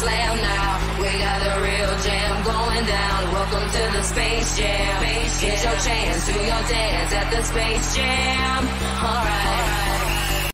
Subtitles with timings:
[0.00, 0.80] slam now.
[0.96, 3.20] We got the real jam going down.
[3.36, 4.96] Welcome to the Space Jam.
[5.40, 8.60] Get your chance, do your dance at the Space Jam.
[9.04, 10.52] Alright.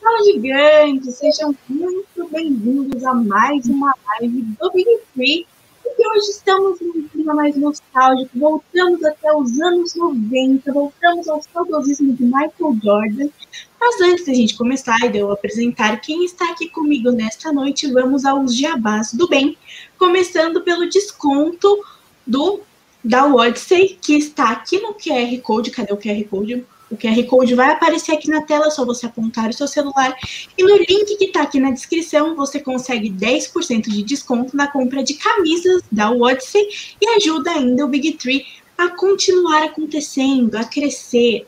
[0.00, 5.46] Fala gigantes, sejam muito bem-vindos a mais uma live do Big Free.
[5.90, 12.14] Porque hoje estamos num clima mais nostálgico, voltamos até os anos 90, voltamos ao saudosismo
[12.14, 13.28] de Michael Jordan.
[13.80, 17.90] Mas antes da gente começar e de eu apresentar quem está aqui comigo nesta noite,
[17.92, 19.56] vamos aos jabás do bem,
[19.98, 21.84] começando pelo desconto
[22.26, 22.60] do
[23.02, 25.70] da Odyssey, que está aqui no QR Code.
[25.70, 26.64] Cadê o QR Code?
[26.90, 30.16] O QR Code vai aparecer aqui na tela, só você apontar o seu celular.
[30.58, 35.02] E no link que está aqui na descrição, você consegue 10% de desconto na compra
[35.02, 36.68] de camisas da Odyssey
[37.00, 38.44] e ajuda ainda o Big Tree
[38.76, 41.46] a continuar acontecendo, a crescer.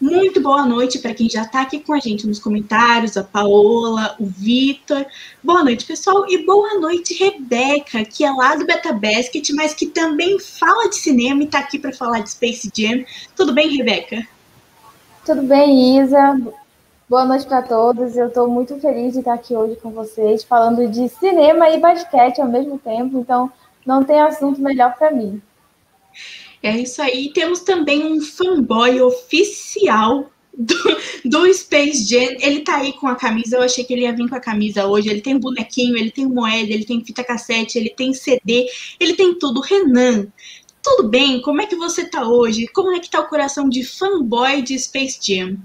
[0.00, 4.14] Muito boa noite para quem já está aqui com a gente nos comentários, a Paola,
[4.20, 5.06] o Vitor.
[5.42, 9.86] Boa noite, pessoal, e boa noite, Rebeca, que é lá do Beta Basket, mas que
[9.86, 13.04] também fala de cinema e está aqui para falar de Space Jam.
[13.34, 14.33] Tudo bem, Rebeca?
[15.24, 16.38] Tudo bem, Isa?
[17.08, 18.14] Boa noite para todos.
[18.14, 22.42] Eu estou muito feliz de estar aqui hoje com vocês, falando de cinema e basquete
[22.42, 23.50] ao mesmo tempo, então
[23.86, 25.40] não tem assunto melhor para mim.
[26.62, 27.32] É isso aí.
[27.32, 30.76] Temos também um fanboy oficial do,
[31.24, 32.36] do, Space Jam.
[32.40, 33.56] Ele tá aí com a camisa.
[33.56, 35.08] Eu achei que ele ia vir com a camisa hoje.
[35.08, 38.66] Ele tem bonequinho, ele tem moeda, ele tem fita cassete, ele tem CD,
[39.00, 39.62] ele tem tudo.
[39.62, 40.26] Renan,
[40.84, 41.40] tudo bem?
[41.40, 42.68] Como é que você tá hoje?
[42.68, 45.56] Como é que tá o coração de fanboy de Space Jam?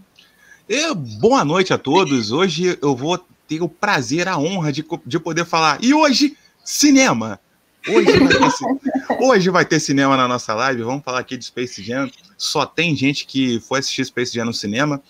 [0.67, 2.31] É, boa noite a todos.
[2.31, 5.83] Hoje eu vou ter o prazer, a honra de, de poder falar.
[5.83, 7.37] E hoje, cinema.
[7.85, 10.83] Hoje vai, ter, hoje vai, ter, cinema na nossa live.
[10.83, 12.09] Vamos falar aqui de Space Jam.
[12.37, 15.03] Só tem gente que foi assistir Space Jam no cinema.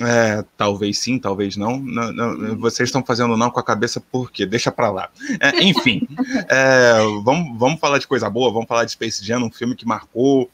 [0.00, 1.78] É, talvez sim, talvez não.
[1.78, 4.46] não, não vocês estão fazendo não com a cabeça por quê?
[4.46, 5.10] Deixa pra lá.
[5.38, 6.06] É, enfim,
[6.48, 8.52] é, vamos, vamos falar de coisa boa.
[8.52, 10.50] Vamos falar de Space Jam, um filme que marcou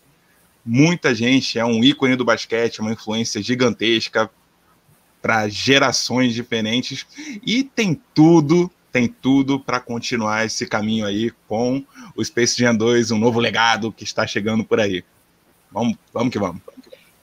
[0.64, 1.58] muita gente.
[1.58, 4.28] É um ícone do basquete, uma influência gigantesca
[5.22, 7.06] para gerações diferentes
[7.44, 11.84] e tem tudo tem tudo para continuar esse caminho aí com
[12.14, 15.04] o Space Jam 2, um novo legado que está chegando por aí.
[15.70, 16.62] Vamos, vamos que vamos.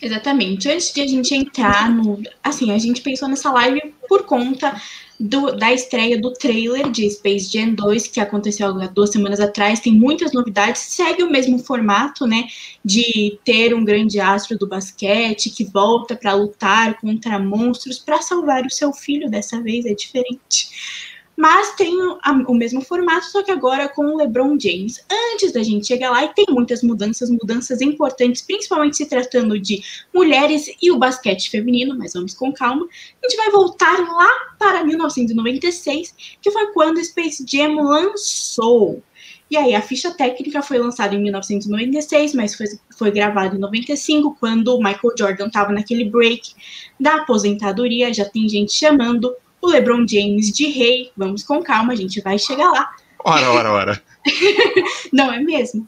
[0.03, 0.69] Exatamente.
[0.69, 2.21] Antes de a gente entrar no.
[2.43, 4.75] Assim, a gente pensou nessa live por conta
[5.17, 9.79] do, da estreia do trailer de Space Jam 2, que aconteceu há duas semanas atrás.
[9.79, 10.81] Tem muitas novidades.
[10.81, 12.49] Segue o mesmo formato, né?
[12.83, 18.65] De ter um grande astro do basquete que volta para lutar contra monstros para salvar
[18.65, 19.31] o seu filho.
[19.31, 24.57] Dessa vez é diferente mas tem o mesmo formato, só que agora com o LeBron
[24.59, 25.03] James.
[25.33, 29.81] Antes da gente chegar lá, e tem muitas mudanças, mudanças importantes, principalmente se tratando de
[30.13, 32.87] mulheres e o basquete feminino, mas vamos com calma.
[33.23, 34.29] A gente vai voltar lá
[34.59, 39.01] para 1996, que foi quando o Space Jam lançou.
[39.49, 42.65] E aí, a ficha técnica foi lançada em 1996, mas foi,
[42.97, 46.53] foi gravada em 95, quando o Michael Jordan estava naquele break
[46.99, 48.11] da aposentadoria.
[48.11, 51.11] Já tem gente chamando o LeBron James de rei.
[51.15, 52.91] Vamos com calma, a gente vai chegar lá.
[53.23, 54.03] Ora, ora, ora.
[55.11, 55.87] Não é mesmo?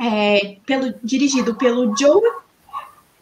[0.00, 2.22] É, pelo, dirigido pelo Joe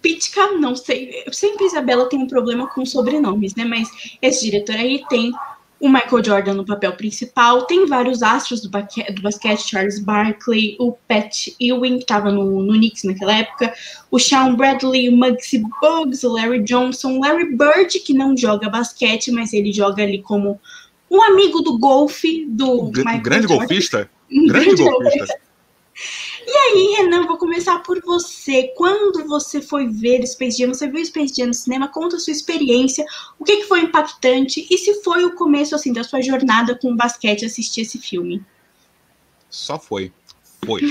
[0.00, 1.24] Pitka, não sei.
[1.30, 3.64] Sempre Isabela tem um problema com sobrenomes, né?
[3.64, 5.30] Mas esse diretor aí tem
[5.80, 10.92] o Michael Jordan no papel principal, tem vários astros do, do basquete, Charles Barkley, o
[10.92, 13.72] Pat Ewing, que estava no, no Knicks naquela época,
[14.10, 19.32] o Sean Bradley, o Muggsy Bogues, o Larry Johnson, Larry Bird, que não joga basquete,
[19.32, 20.60] mas ele joga ali como
[21.10, 23.66] um amigo do golfe do G Michael grande Jordan.
[23.66, 24.10] golfista.
[24.28, 25.40] grande, grande golfista.
[26.46, 28.72] E aí, Renan, vou começar por você.
[28.76, 31.88] Quando você foi ver Space Jam, você viu Space Jam no cinema?
[31.88, 33.04] Conta a sua experiência,
[33.38, 36.92] o que, que foi impactante e se foi o começo assim da sua jornada com
[36.92, 38.42] o basquete assistir esse filme?
[39.48, 40.12] Só foi.
[40.64, 40.82] Foi.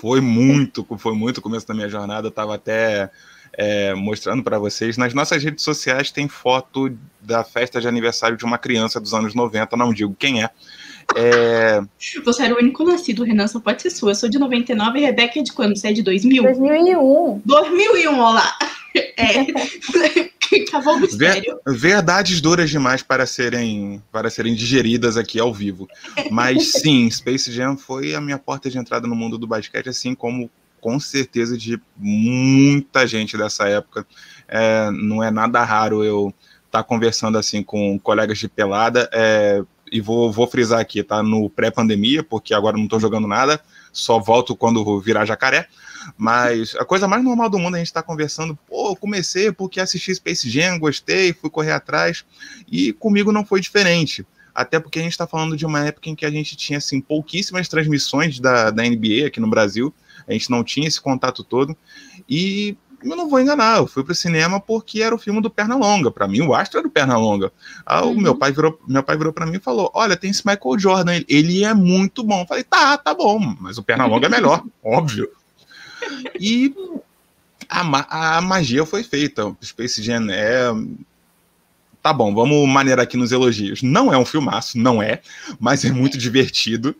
[0.00, 2.28] Foi muito, foi muito o começo da minha jornada.
[2.28, 3.10] Eu tava até
[3.52, 4.96] é, mostrando para vocês.
[4.96, 9.34] Nas nossas redes sociais tem foto da festa de aniversário de uma criança dos anos
[9.34, 10.50] 90, não digo quem é,
[11.16, 11.80] é...
[12.24, 14.12] Você era o único nascido, Renan, só pode ser sua.
[14.12, 15.76] Eu sou de 99 e Rebeca é de quando?
[15.76, 16.42] Você é de 2000?
[16.42, 17.42] 2001.
[17.44, 18.56] 2001, olá.
[19.16, 19.46] É.
[20.68, 21.60] Acabou o mistério.
[21.64, 25.88] Ver, verdades duras demais para serem, para serem digeridas aqui ao vivo.
[26.30, 30.14] Mas sim, Space Jam foi a minha porta de entrada no mundo do basquete, assim
[30.14, 30.50] como
[30.80, 34.06] com certeza de muita gente dessa época.
[34.48, 36.34] É, não é nada raro eu
[36.66, 39.08] estar tá conversando assim com colegas de pelada.
[39.12, 41.22] É, e vou, vou frisar aqui, tá?
[41.22, 43.60] No pré-pandemia, porque agora não estou jogando nada,
[43.92, 45.66] só volto quando virar jacaré.
[46.16, 49.52] Mas a coisa mais normal do mundo é a gente estar tá conversando, pô, comecei
[49.52, 52.24] porque assisti Space Jam, gostei, fui correr atrás,
[52.70, 54.26] e comigo não foi diferente.
[54.54, 57.00] até porque a gente está falando de uma época em que a gente tinha assim,
[57.00, 59.94] pouquíssimas transmissões da, da NBA aqui no Brasil,
[60.26, 61.76] a gente não tinha esse contato todo,
[62.28, 66.10] e eu não vou enganar, eu fui pro cinema porque era o filme do Pernalonga.
[66.10, 67.52] Para mim, o astro era do Pernalonga.
[67.84, 68.12] Ah, uhum.
[68.12, 70.78] O meu pai virou, meu pai virou para mim e falou: Olha, tem esse Michael
[70.78, 72.42] Jordan, ele, ele é muito bom.
[72.42, 75.30] Eu falei, tá, tá bom, mas o Pernalonga é melhor, óbvio.
[76.38, 76.74] E
[77.68, 79.46] a, a magia foi feita.
[79.46, 80.70] O Space Jam é.
[82.02, 83.82] Tá bom, vamos maneirar aqui nos elogios.
[83.82, 85.20] Não é um filmaço, não é,
[85.58, 86.94] mas é muito divertido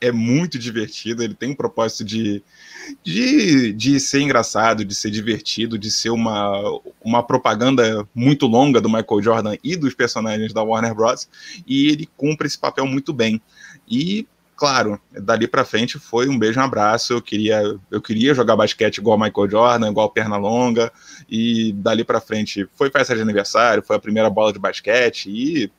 [0.00, 2.42] é muito divertido, ele tem um propósito de,
[3.02, 8.88] de, de ser engraçado, de ser divertido, de ser uma, uma propaganda muito longa do
[8.88, 11.28] Michael Jordan e dos personagens da Warner Bros.
[11.66, 13.40] E ele cumpre esse papel muito bem.
[13.88, 14.26] E,
[14.56, 17.12] claro, dali para frente foi um beijo, um abraço.
[17.12, 20.92] Eu queria, eu queria jogar basquete igual Michael Jordan, igual perna longa.
[21.28, 25.30] E dali para frente foi festa de aniversário, foi a primeira bola de basquete.
[25.30, 25.72] E,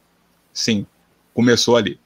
[0.53, 0.85] sim,
[1.33, 1.99] começou ali.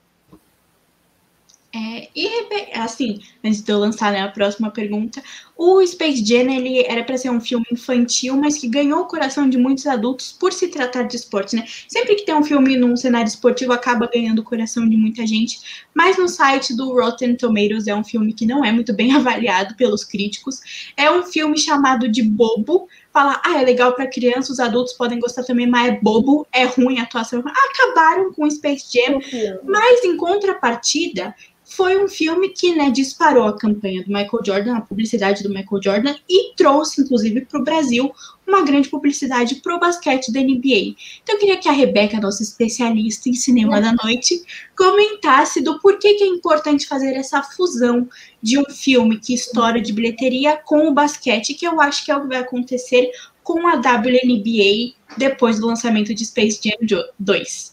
[1.84, 2.30] É, e
[2.76, 5.22] assim, antes de eu lançar né, a próxima pergunta,
[5.58, 9.50] o Space Jam ele era para ser um filme infantil, mas que ganhou o coração
[9.50, 11.66] de muitos adultos por se tratar de esporte, né?
[11.90, 15.88] Sempre que tem um filme num cenário esportivo acaba ganhando o coração de muita gente,
[15.94, 19.76] mas no site do Rotten Tomatoes é um filme que não é muito bem avaliado
[19.76, 20.62] pelos críticos.
[20.96, 25.20] É um filme chamado de bobo, fala, ah, é legal para crianças, os adultos podem
[25.20, 27.44] gostar também, mas é bobo, é ruim a atuação.
[27.46, 29.20] Acabaram com o Space Jam,
[29.64, 31.36] mas em contrapartida,
[31.66, 35.82] foi um filme que né, disparou a campanha do Michael Jordan, a publicidade do Michael
[35.82, 38.12] Jordan, e trouxe, inclusive, para o Brasil
[38.46, 40.96] uma grande publicidade para o basquete da NBA.
[41.24, 44.44] Então, eu queria que a Rebeca, nossa especialista em cinema da noite,
[44.78, 48.08] comentasse do porquê que é importante fazer essa fusão
[48.42, 52.18] de um filme que estoura de bilheteria com o basquete, que eu acho que é
[52.18, 53.10] o que vai acontecer
[53.42, 57.73] com a WNBA depois do lançamento de Space Jam 2.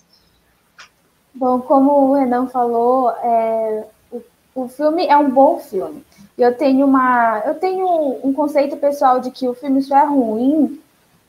[1.35, 4.23] Bom, como o Renan falou, é, o,
[4.55, 6.05] o filme é um bom filme.
[6.37, 10.81] Eu tenho uma, eu tenho um conceito pessoal de que o filme só é ruim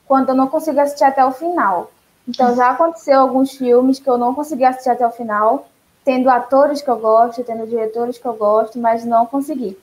[0.07, 1.91] quando eu não consigo assistir até o final.
[2.27, 5.67] Então já aconteceu alguns filmes que eu não consegui assistir até o final,
[6.03, 9.77] tendo atores que eu gosto, tendo diretores que eu gosto, mas não consegui.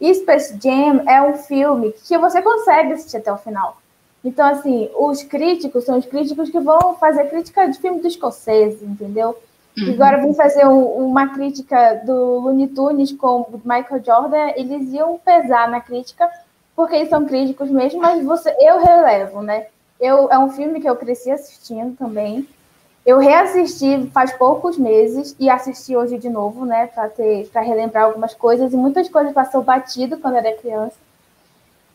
[0.00, 3.78] E Space Jam é um filme que você consegue assistir até o final.
[4.24, 8.84] Então, assim, os críticos são os críticos que vão fazer crítica de filme do escocese,
[8.84, 9.36] entendeu?
[9.76, 9.92] Uhum.
[9.92, 15.68] Agora vim fazer um, uma crítica do Looney Tunes com Michael Jordan, eles iam pesar
[15.68, 16.30] na crítica,
[16.76, 19.66] porque eles são críticos mesmo, mas você, eu relevo, né?
[20.00, 22.46] Eu, é um filme que eu cresci assistindo também.
[23.04, 28.04] Eu reassisti faz poucos meses e assisti hoje de novo, né, para ter para relembrar
[28.04, 30.96] algumas coisas e muitas coisas passou batido quando era criança.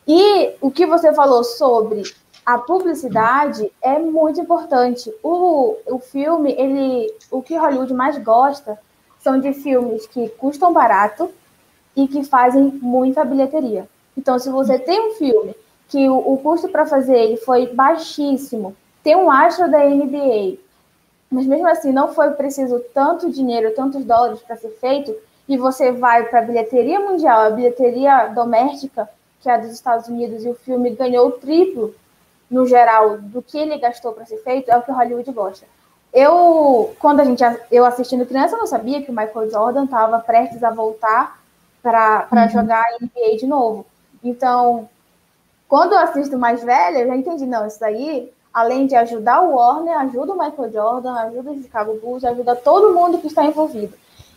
[0.08, 2.04] E o que você falou sobre
[2.50, 5.14] a publicidade é muito importante.
[5.22, 8.80] O, o filme, ele, o que Hollywood mais gosta
[9.20, 11.30] são de filmes que custam barato
[11.96, 13.88] e que fazem muita bilheteria.
[14.18, 15.56] Então, se você tem um filme
[15.90, 20.58] que o, o custo para fazer ele foi baixíssimo, tem um astro da NBA,
[21.30, 25.16] mas mesmo assim não foi preciso tanto dinheiro, tantos dólares para ser feito,
[25.48, 29.08] e você vai para a bilheteria mundial, a bilheteria doméstica,
[29.40, 31.94] que é a dos Estados Unidos, e o filme ganhou o triplo
[32.50, 35.66] no geral, do que ele gastou para ser feito, é o que Hollywood gosta.
[36.12, 40.20] Eu, quando a gente, eu assistindo criança, eu não sabia que o Michael Jordan estava
[40.20, 41.40] prestes a voltar
[41.84, 42.50] para uhum.
[42.50, 43.86] jogar NBA de novo.
[44.24, 44.90] Então,
[45.68, 49.56] quando eu assisto mais velha, eu já entendi, não, isso daí, além de ajudar o
[49.56, 53.94] Warner, ajuda o Michael Jordan, ajuda o Chicago Bulls, ajuda todo mundo que está envolvido.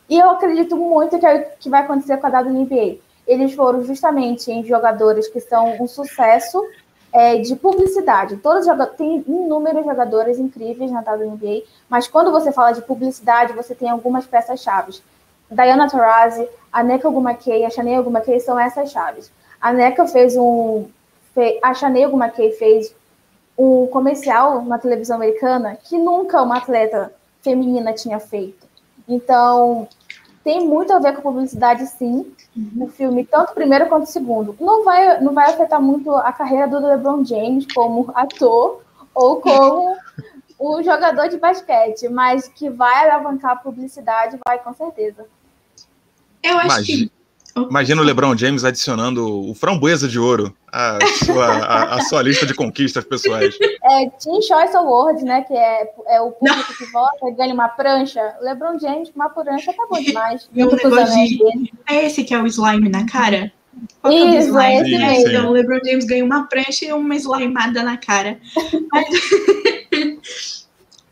[0.09, 2.99] E eu acredito muito que, é, que vai acontecer com a WNBA.
[3.27, 6.63] Eles foram justamente em jogadores que são um sucesso
[7.13, 8.37] é, de publicidade.
[8.39, 8.67] Todos
[8.97, 14.27] tem inúmeros jogadores incríveis na WNBA, mas quando você fala de publicidade, você tem algumas
[14.27, 15.01] peças-chave.
[15.51, 19.31] Diana Taurasi, a Neka Ogumakei, a Chanel Ogumakei são essas chaves.
[19.61, 20.87] A Neka fez um...
[21.63, 22.95] A Chanel Ogumakei fez
[23.57, 28.67] um comercial na televisão americana que nunca uma atleta feminina tinha feito.
[29.07, 29.87] Então,
[30.43, 34.55] tem muito a ver com publicidade, sim, no filme, tanto o primeiro quanto o segundo.
[34.61, 38.83] Não vai, não vai afetar muito a carreira do LeBron James como ator
[39.15, 39.97] ou como
[40.59, 45.27] o jogador de basquete, mas que vai alavancar a publicidade, vai com certeza.
[46.43, 47.09] Eu acho Imagina.
[47.09, 47.22] que
[47.57, 52.47] Imagina o LeBron James adicionando o framboesa de ouro à sua, à, à sua lista
[52.47, 53.55] de conquistas pessoais.
[53.61, 55.43] É, Team Choice Award, né?
[55.43, 58.35] Que é, é o público que vota e ganha uma prancha.
[58.41, 60.49] LeBron James com uma prancha tá bom demais.
[60.55, 61.73] E um de...
[61.89, 63.53] É esse que é o slime na cara?
[64.01, 65.29] Qual é Isso, é esse mesmo.
[65.29, 68.39] Então, o LeBron James ganha uma prancha e uma slimada na cara.
[68.91, 69.09] Mas...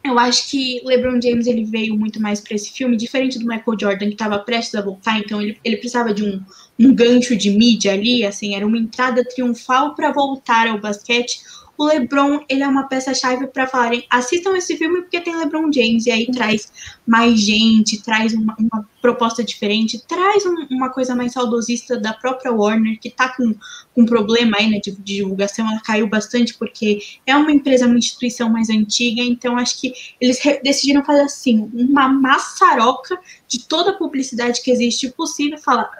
[0.02, 3.78] Eu acho que LeBron James ele veio muito mais para esse filme, diferente do Michael
[3.78, 6.42] Jordan que estava prestes a voltar, então ele, ele precisava de um,
[6.78, 11.40] um gancho de mídia ali, assim, era uma entrada triunfal para voltar ao basquete
[11.80, 16.04] o LeBron, ele é uma peça-chave para falarem, assistam esse filme porque tem LeBron James,
[16.04, 16.70] e aí traz
[17.06, 22.52] mais gente, traz uma, uma proposta diferente, traz um, uma coisa mais saudosista da própria
[22.52, 23.54] Warner, que tá com,
[23.94, 27.86] com um problema aí, né, de, de, divulgação, ela caiu bastante porque é uma empresa,
[27.86, 33.18] uma instituição mais antiga, então acho que eles decidiram fazer assim, uma maçaroca
[33.48, 35.90] de toda a publicidade que existe possível, falar,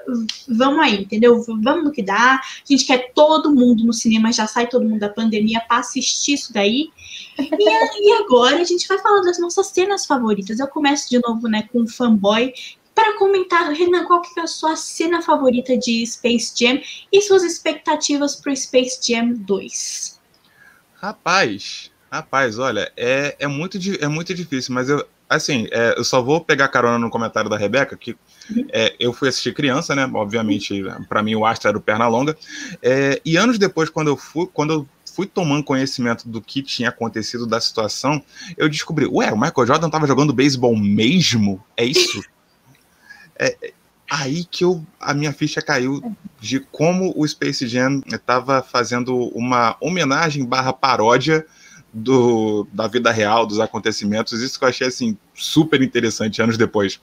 [0.47, 1.43] vamos aí, entendeu?
[1.43, 5.01] Vamos no que dá, a gente quer todo mundo no cinema, já sai todo mundo
[5.01, 6.91] da pandemia assistir isso daí,
[7.39, 11.49] e, e agora a gente vai falar das nossas cenas favoritas, eu começo de novo,
[11.49, 12.53] né, com o fanboy,
[12.95, 17.43] para comentar, Renan, qual que é a sua cena favorita de Space Jam e suas
[17.43, 20.21] expectativas para o Space Jam 2?
[20.97, 26.21] Rapaz, rapaz, olha, é, é, muito, é muito difícil, mas eu, assim, é, eu só
[26.21, 28.17] vou pegar carona no comentário da Rebeca, que
[28.50, 28.67] uhum.
[28.71, 30.11] é, eu fui assistir criança, né?
[30.12, 32.37] Obviamente, para mim o Astro era o Pernalonga.
[32.83, 36.88] É, e anos depois, quando eu fui, quando eu fui tomando conhecimento do que tinha
[36.88, 38.23] acontecido da situação,
[38.57, 41.62] eu descobri, ué, o Michael Jordan estava jogando beisebol mesmo?
[41.76, 42.23] É isso?
[43.38, 43.73] é, é
[44.11, 49.76] aí que eu, a minha ficha caiu de como o Space Jam estava fazendo uma
[49.81, 51.47] homenagem barra paródia
[51.95, 57.00] do, da vida real, dos acontecimentos, isso que eu achei assim super interessante anos depois.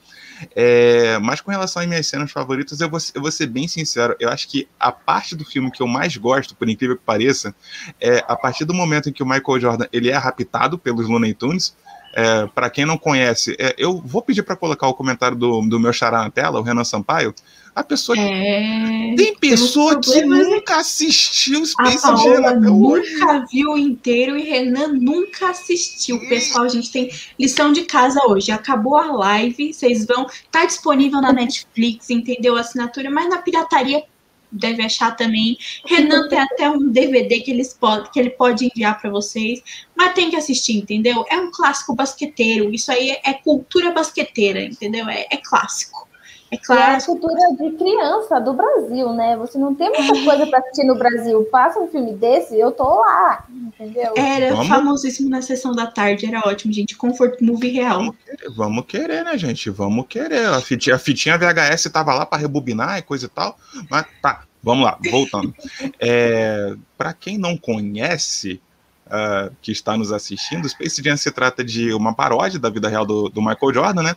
[0.54, 4.16] É, mas com relação às minhas cenas favoritas, eu vou, eu vou ser bem sincero,
[4.20, 7.54] eu acho que a parte do filme que eu mais gosto, por incrível que pareça,
[8.00, 11.34] é a partir do momento em que o Michael Jordan ele é raptado pelos Looney
[11.34, 11.74] Tunes,
[12.14, 15.78] é, para quem não conhece, é, eu vou pedir para colocar o comentário do, do
[15.78, 17.34] meu xará na tela, o Renan Sampaio.
[17.78, 18.20] A pessoa que.
[18.20, 19.14] É...
[19.16, 23.14] Tem pessoa que nunca assistiu Space Jam até hoje.
[23.14, 26.18] Nunca viu inteiro e Renan nunca assistiu.
[26.28, 27.08] Pessoal, a gente tem
[27.38, 28.50] lição de casa hoje.
[28.50, 30.26] Acabou a live, vocês vão.
[30.50, 32.56] Tá disponível na Netflix, entendeu?
[32.56, 34.02] A assinatura, mas na pirataria
[34.50, 35.56] deve achar também.
[35.86, 39.62] Renan tem até um DVD que, eles pode, que ele pode enviar para vocês,
[39.94, 41.24] mas tem que assistir, entendeu?
[41.30, 45.08] É um clássico basqueteiro, isso aí é, cultura basqueteira, entendeu?
[45.08, 46.07] É, é clássico.
[46.50, 46.92] É claro.
[46.92, 49.36] É a cultura de criança do Brasil, né?
[49.36, 50.24] Você não tem muita é.
[50.24, 51.44] coisa para assistir no Brasil.
[51.50, 54.14] Passa um filme desse, eu tô lá, entendeu?
[54.16, 54.68] Era vamos...
[54.68, 56.96] famosíssimo na sessão da tarde, era ótimo, gente.
[56.96, 57.98] Comfort movie real.
[57.98, 59.70] Vamos querer, vamos querer né, gente?
[59.70, 60.46] Vamos querer.
[60.46, 63.58] A fitinha, a fitinha VHS tava lá para rebobinar e coisa e tal.
[63.90, 65.54] Mas tá, vamos lá, voltando.
[66.00, 68.60] é, para quem não conhece,
[69.08, 73.04] uh, que está nos assistindo, Space Jam se trata de uma paródia da vida real
[73.04, 74.16] do, do Michael Jordan, né?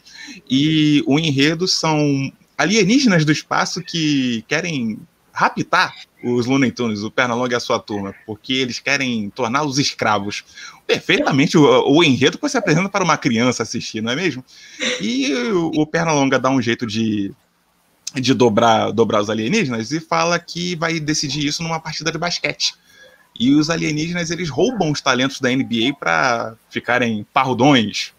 [0.50, 5.00] E o enredo são alienígenas do espaço que querem
[5.34, 5.94] raptar
[6.24, 10.44] os Looney Tunes, o Pernalonga e a sua turma, porque eles querem torná-los escravos.
[10.86, 14.44] Perfeitamente o, o, enredo que você apresenta para uma criança assistir, não é mesmo?
[15.00, 17.34] E o, o Pernalonga dá um jeito de,
[18.14, 22.74] de dobrar, dobrar os alienígenas e fala que vai decidir isso numa partida de basquete.
[23.42, 28.14] E os alienígenas, eles roubam os talentos da NBA para ficarem parrudões.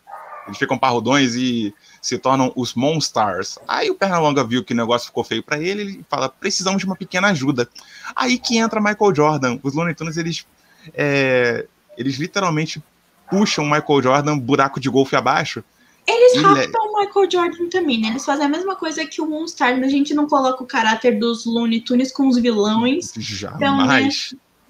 [0.48, 3.56] Eles ficam parrudões e se tornam os Monstars.
[3.68, 6.86] Aí o Pernalonga viu que o negócio ficou feio para ele, ele fala: precisamos de
[6.86, 7.68] uma pequena ajuda.
[8.16, 9.60] Aí que entra Michael Jordan.
[9.62, 10.44] Os Looney Tunes, eles,
[10.92, 12.82] é, eles literalmente
[13.30, 15.62] puxam o Michael Jordan buraco de golfe abaixo.
[16.04, 18.08] Eles raptam o Michael Jordan também, né?
[18.08, 21.46] Eles fazem a mesma coisa que o Monstars, a gente não coloca o caráter dos
[21.46, 23.12] Looney Tunes com os vilões.
[23.16, 23.60] Jamais.
[23.60, 24.10] Então, né?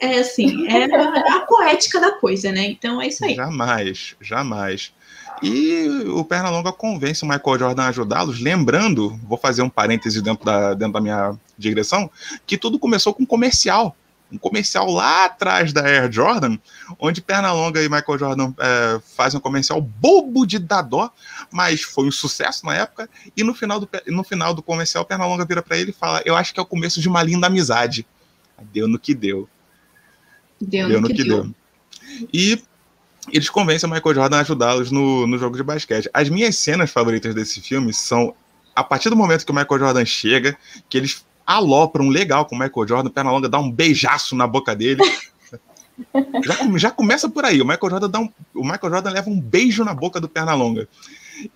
[0.02, 0.84] É assim, é
[1.32, 2.66] a poética da coisa, né?
[2.66, 3.36] Então é isso aí.
[3.36, 4.92] Jamais, jamais.
[5.40, 10.44] E o Pernalonga convence o Michael Jordan a ajudá-los, lembrando, vou fazer um parêntese dentro
[10.44, 12.10] da, dentro da minha digressão,
[12.44, 13.96] que tudo começou com um comercial.
[14.30, 16.58] Um comercial lá atrás da Air Jordan,
[16.98, 21.12] onde Pernalonga e Michael Jordan é, fazem um comercial bobo de dadó,
[21.48, 23.08] mas foi um sucesso na época.
[23.36, 26.34] E no final do, no final do comercial, Pernalonga vira para ele e fala: Eu
[26.34, 28.04] acho que é o começo de uma linda amizade.
[28.72, 29.48] Deu no que deu.
[30.62, 31.42] Deu, deu no que, que deu.
[31.42, 31.54] deu.
[32.32, 32.62] E
[33.32, 36.08] eles convencem o Michael Jordan a ajudá-los no, no jogo de basquete.
[36.12, 38.34] As minhas cenas favoritas desse filme são
[38.74, 40.56] a partir do momento que o Michael Jordan chega,
[40.88, 44.74] que eles alopram legal com o Michael Jordan, perna longa dá um beijaço na boca
[44.74, 45.02] dele.
[46.42, 47.60] já, já começa por aí.
[47.60, 50.88] O Michael Jordan dá um, o Michael Jordan leva um beijo na boca do Pernalonga.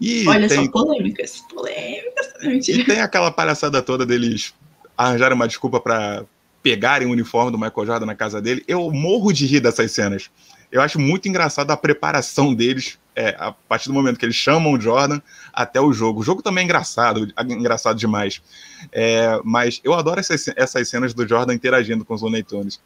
[0.01, 2.69] E Olha tem, só, polêmicas, polêmicas.
[2.69, 4.55] E tem aquela palhaçada toda deles
[4.97, 6.25] arranjarem uma desculpa para
[6.67, 8.65] pegarem o uniforme do Michael Jordan na casa dele.
[8.67, 10.29] Eu morro de rir dessas cenas.
[10.73, 14.73] Eu acho muito engraçado a preparação deles é, a partir do momento que eles chamam
[14.73, 15.21] o Jordan
[15.53, 16.19] até o jogo.
[16.19, 18.43] O jogo também é engraçado, engraçado demais.
[18.91, 22.81] É, mas eu adoro essas, essas cenas do Jordan interagindo com os Looney Tunes.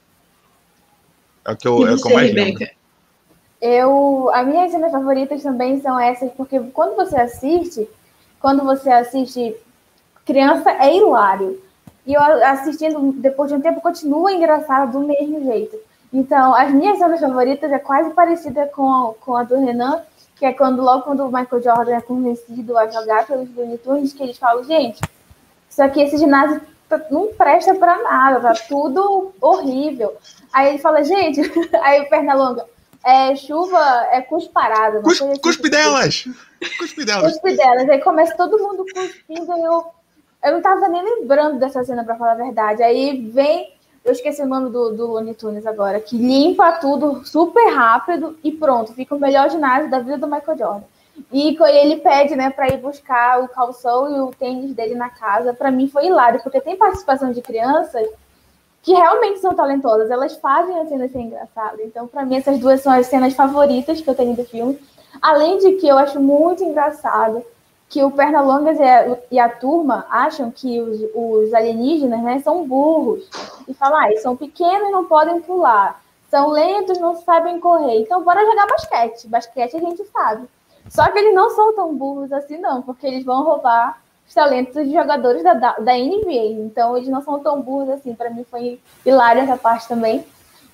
[1.42, 2.68] É o que eu, é o que eu mais lembro.
[3.62, 7.88] Eu, as minhas cenas favoritas também são essas, porque quando você assiste,
[8.38, 9.56] quando você assiste
[10.26, 11.69] criança é hilário.
[12.10, 15.78] E eu assistindo depois de um tempo continua engraçado do mesmo jeito.
[16.12, 20.02] Então, as minhas cenas favoritas é quase parecida com, com a do Renan,
[20.34, 24.12] que é quando logo quando o Michael Jordan é convencido a jogar pelos Looney Tunes,
[24.12, 25.00] que eles falam, gente,
[25.70, 30.12] isso aqui, esse ginásio tá, não presta para nada, tá tudo horrível.
[30.52, 31.40] Aí ele fala, gente,
[31.80, 32.66] aí o Pernalonga,
[33.04, 35.00] é chuva, é cusparada.
[35.00, 36.24] Cus, assim, cuspe delas!
[36.76, 37.34] Cuspe delas.
[37.34, 37.88] Cuspe delas.
[37.88, 39.99] Aí começa todo mundo cuspindo, eu,
[40.42, 42.82] eu não tava nem lembrando dessa cena, para falar a verdade.
[42.82, 43.72] Aí vem
[44.04, 48.50] eu esqueci o nome do, do Looney Tunes agora, que limpa tudo super rápido e
[48.50, 50.84] pronto, fica o melhor ginásio da vida do Michael Jordan.
[51.30, 55.52] E ele pede, né, para ir buscar o calção e o tênis dele na casa.
[55.52, 58.08] Para mim foi hilário, porque tem participação de crianças
[58.82, 61.82] que realmente são talentosas, elas fazem a cena ser engraçada.
[61.82, 64.78] Então, para mim, essas duas são as cenas favoritas que eu tenho do filme.
[65.20, 67.44] Além de que eu acho muito engraçado
[67.90, 72.66] que o Pernalongas e a, e a turma acham que os, os, alienígenas né, são
[72.66, 73.28] burros.
[73.66, 76.00] E falam, ah, eles são pequenos não podem pular.
[76.30, 78.00] São lentos, não sabem correr.
[78.00, 79.26] Então, bora jogar basquete.
[79.26, 80.46] Basquete a gente sabe.
[80.88, 84.86] Só que eles não são tão burros assim, não, porque eles vão roubar os talentos
[84.86, 86.60] de jogadores da, da, NBA.
[86.60, 88.14] Então, eles não são tão burros assim.
[88.14, 90.24] Para mim, foi hilário essa parte também.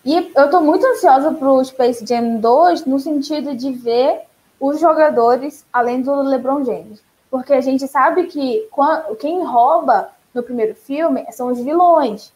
[0.05, 4.21] E eu estou muito ansiosa para o Space Jam 2, no sentido de ver
[4.61, 7.03] os jogadores além do LeBron James.
[7.31, 8.69] Porque a gente sabe que
[9.19, 12.33] quem rouba no primeiro filme são os vilões.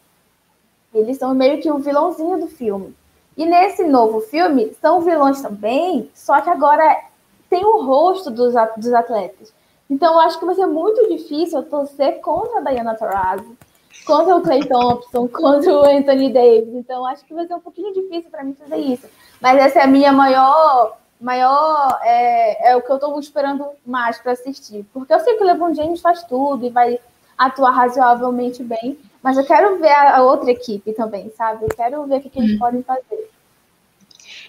[0.93, 2.95] Eles são meio que o vilãozinho do filme.
[3.37, 7.01] E nesse novo filme, são vilões também, só que agora
[7.49, 9.53] tem o rosto dos, atletas.
[9.89, 13.57] Então, eu acho que vai ser muito difícil eu torcer contra a Diana Taurasi,
[14.05, 16.73] contra o Clay Thompson, contra o Anthony Davis.
[16.73, 19.07] Então, acho que vai ser um pouquinho difícil para mim fazer isso.
[19.41, 24.17] Mas essa é a minha maior maior é, é o que eu estou esperando mais
[24.19, 24.85] para assistir.
[24.93, 26.99] Porque eu sei que o LeBron James faz tudo e vai
[27.37, 31.65] atuar razoavelmente bem, mas eu quero ver a, outra equipe também, sabe?
[31.65, 32.59] Eu quero ver o que, que eles hum.
[32.59, 33.30] podem fazer.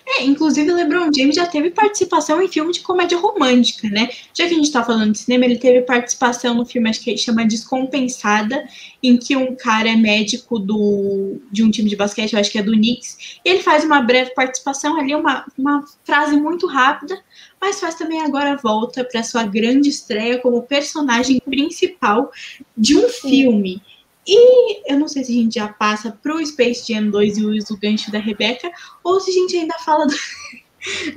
[0.05, 4.11] É, inclusive LeBron James já teve participação em filme de comédia romântica, né?
[4.35, 7.17] Já que a gente tá falando de cinema, ele teve participação no filme, acho que
[7.17, 8.65] chama Descompensada,
[9.03, 12.59] em que um cara é médico do, de um time de basquete, eu acho que
[12.59, 17.19] é do Knicks, e ele faz uma breve participação ali, uma, uma frase muito rápida,
[17.61, 22.33] mas faz também agora a volta para sua grande estreia como personagem principal
[22.77, 23.81] de um filme.
[24.27, 27.75] E eu não sei se a gente já passa pro Space Jam 2 e usa
[27.75, 28.71] o gancho da Rebeca,
[29.03, 30.15] ou se a gente ainda fala do,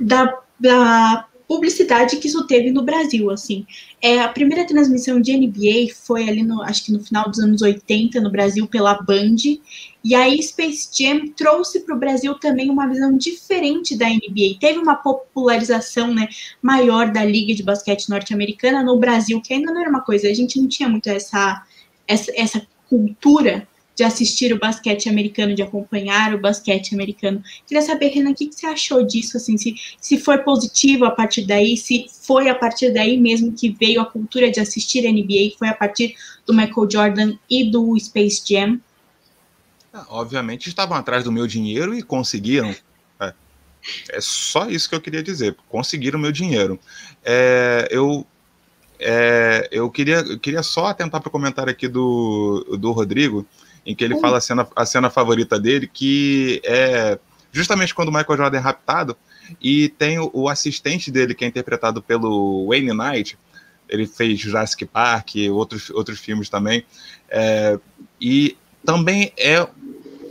[0.00, 3.64] da, da publicidade que isso teve no Brasil, assim.
[4.02, 7.62] É, a primeira transmissão de NBA foi ali no, acho que no final dos anos
[7.62, 9.36] 80 no Brasil pela Band,
[10.02, 14.58] e aí Space Jam trouxe para o Brasil também uma visão diferente da NBA.
[14.60, 16.28] Teve uma popularização, né,
[16.60, 20.34] maior da liga de basquete norte-americana no Brasil, que ainda não era uma coisa, a
[20.34, 21.64] gente não tinha muito essa
[22.08, 27.42] essa, essa cultura de assistir o basquete americano, de acompanhar o basquete americano.
[27.66, 31.46] Queria saber, Renan, o que, você achou disso, assim, se, se foi positivo a partir
[31.46, 35.68] daí, se foi a partir daí mesmo que veio a cultura de assistir NBA, foi
[35.68, 38.78] a partir do Michael Jordan e do Space Jam?
[39.90, 42.74] Ah, obviamente estavam atrás do meu dinheiro e conseguiram.
[43.18, 43.32] É,
[44.10, 46.78] é só isso que eu queria dizer, conseguiram meu dinheiro.
[47.24, 48.26] É, eu
[48.98, 53.46] é, eu queria, eu queria só atentar para o comentário aqui do, do Rodrigo,
[53.84, 54.20] em que ele hum.
[54.20, 57.18] fala a cena, a cena favorita dele, que é
[57.52, 59.16] justamente quando o Michael Jordan é raptado,
[59.60, 63.38] e tem o, o assistente dele, que é interpretado pelo Wayne Knight,
[63.88, 66.84] ele fez Jurassic Park e outros, outros filmes também,
[67.30, 67.78] é,
[68.20, 69.66] e também é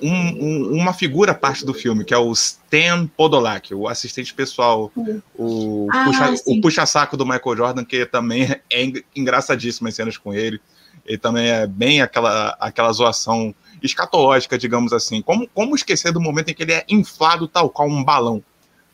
[0.01, 4.91] um, um, uma figura parte do filme, que é o Stan Podolak, o assistente pessoal,
[5.35, 10.59] o, ah, puxa, puxa-saco do Michael Jordan, que também é engraçadíssimo as cenas com ele.
[11.05, 15.21] Ele também é bem aquela, aquela zoação escatológica, digamos assim.
[15.21, 18.43] Como, como esquecer do momento em que ele é inflado tal qual um balão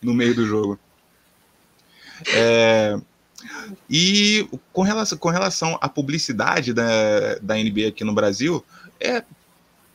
[0.02, 0.80] no meio do jogo?
[2.34, 3.00] É,
[3.90, 8.64] e com relação, com relação à publicidade da, da NBA aqui no Brasil,
[9.00, 9.24] é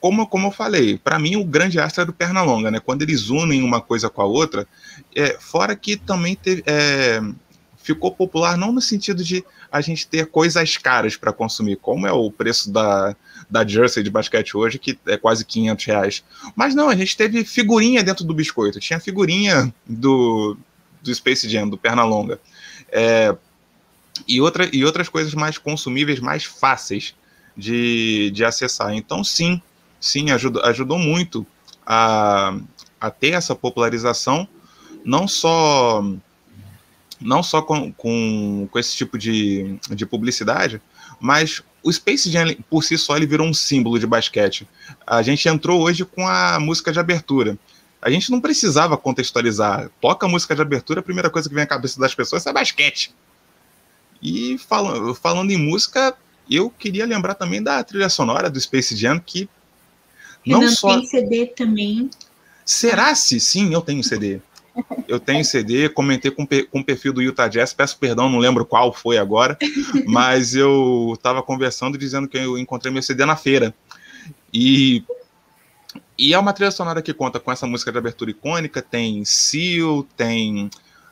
[0.06, 2.78] como, como eu falei, para mim o grande astro é do Pernalonga, né?
[2.78, 4.64] Quando eles unem uma coisa com a outra,
[5.12, 7.20] é, fora que também teve, é,
[7.76, 12.12] ficou popular não no sentido de a gente ter coisas caras para consumir, como é
[12.12, 13.16] o preço da,
[13.50, 16.24] da jersey de basquete hoje, que é quase 500 reais.
[16.54, 20.56] Mas não, a gente teve figurinha dentro do biscoito, tinha figurinha do,
[21.02, 22.38] do Space Jam, do Pernalonga.
[22.92, 23.36] É,
[24.28, 27.12] e, outra, e outras coisas mais consumíveis, mais fáceis
[27.56, 28.94] de, de acessar.
[28.94, 29.60] Então, sim,
[30.00, 31.46] sim, ajudou, ajudou muito
[31.86, 32.56] a,
[33.00, 34.48] a ter essa popularização.
[35.04, 36.04] não só
[37.18, 40.82] não só com, com, com esse tipo de, de publicidade,
[41.18, 44.68] mas o Space Jam por si só ele virou um símbolo de basquete.
[45.06, 47.58] A gente entrou hoje com a música de abertura.
[48.02, 49.90] A gente não precisava contextualizar.
[50.00, 52.52] Toca a música de abertura, a primeira coisa que vem à cabeça das pessoas é
[52.52, 53.14] basquete.
[54.20, 56.14] E falando, falando em música,
[56.50, 59.48] eu queria lembrar também da trilha sonora do Space Jam, que
[60.46, 60.88] não Renan só.
[60.88, 62.10] tem CD também.
[62.64, 64.40] Será se sim, eu tenho CD.
[65.08, 68.66] Eu tenho CD, comentei com, com o perfil do Utah Jazz, peço perdão, não lembro
[68.66, 69.56] qual foi agora,
[70.06, 73.74] mas eu estava conversando dizendo que eu encontrei meu CD na feira.
[74.52, 75.02] E,
[76.18, 80.06] e é uma trilha sonora que conta com essa música de abertura icônica, tem Seal,
[80.14, 80.70] tem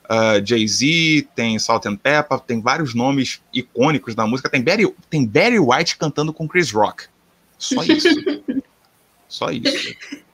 [0.09, 5.27] ah, Jay-Z, tem Salt and Pepper, tem vários nomes icônicos da música, tem Barry, tem
[5.27, 7.05] Barry White cantando com Chris Rock.
[7.59, 8.09] Só isso.
[9.35, 9.95] Só isso.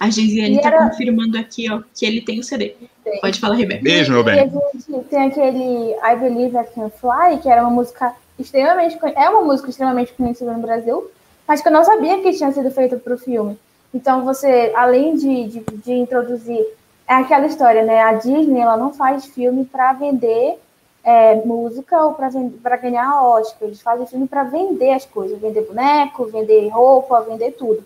[0.00, 2.74] A Geisiane E tá era- confirmando aqui, ó, que ele tem o CD.
[3.04, 3.20] Tem.
[3.20, 3.82] Pode falar, Rebeca.
[3.82, 4.40] Beijo, meu E bem.
[4.40, 9.28] a gente tem aquele I Believe I Can Fly, que era uma música extremamente é
[9.28, 11.10] uma música extremamente conhecida no Brasil,
[11.46, 13.58] mas que eu não sabia que tinha sido feita para o filme.
[13.92, 16.64] Então você, além de, de, de introduzir,
[17.06, 18.00] é aquela história, né?
[18.00, 20.58] A Disney ela não faz filme para vender
[21.04, 23.68] é, música ou para ganhar Oscar.
[23.68, 27.84] Eles fazem filme para vender as coisas, vender boneco, vender roupa, vender tudo.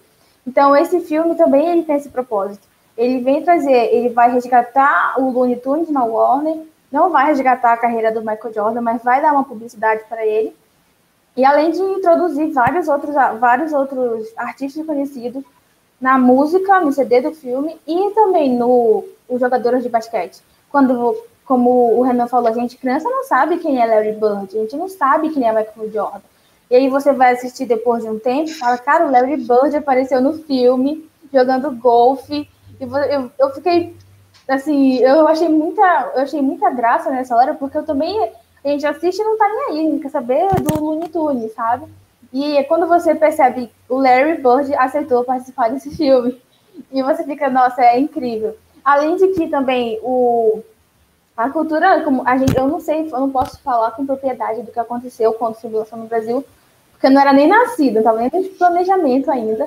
[0.51, 2.67] Então esse filme também ele tem esse propósito.
[2.99, 6.59] Ele vem trazer, ele vai resgatar o Looney Tunes na Warner,
[6.91, 10.53] não vai resgatar a carreira do Michael Jordan, mas vai dar uma publicidade para ele.
[11.37, 15.45] E além de introduzir vários outros, vários outros artistas conhecidos
[16.01, 20.43] na música, no CD do filme e também no os jogadores de basquete.
[20.69, 24.63] Quando, como o Renan falou, a gente criança não sabe quem é Larry Bird, a
[24.63, 26.30] gente não sabe quem é Michael Jordan.
[26.71, 29.77] E aí você vai assistir depois de um tempo e fala, cara, o Larry Bird
[29.77, 32.49] apareceu no filme jogando golfe.
[32.81, 33.97] E eu, eu fiquei
[34.49, 38.31] assim, eu achei muita, eu achei muita graça nessa hora, porque eu também
[38.65, 41.53] a gente assiste e não tá nem aí, a gente quer saber do Looney Tunes,
[41.55, 41.87] sabe?
[42.33, 46.41] E é quando você percebe o Larry Bird aceitou participar desse filme.
[46.93, 48.57] E você fica, nossa, é incrível.
[48.85, 50.63] Além de que também o
[51.37, 54.71] a cultura, como a gente, eu não sei, eu não posso falar com propriedade do
[54.71, 56.45] que aconteceu quando o filme lançou no Brasil,
[57.01, 59.67] porque eu não era nem nascida, eu estava nem no planejamento ainda.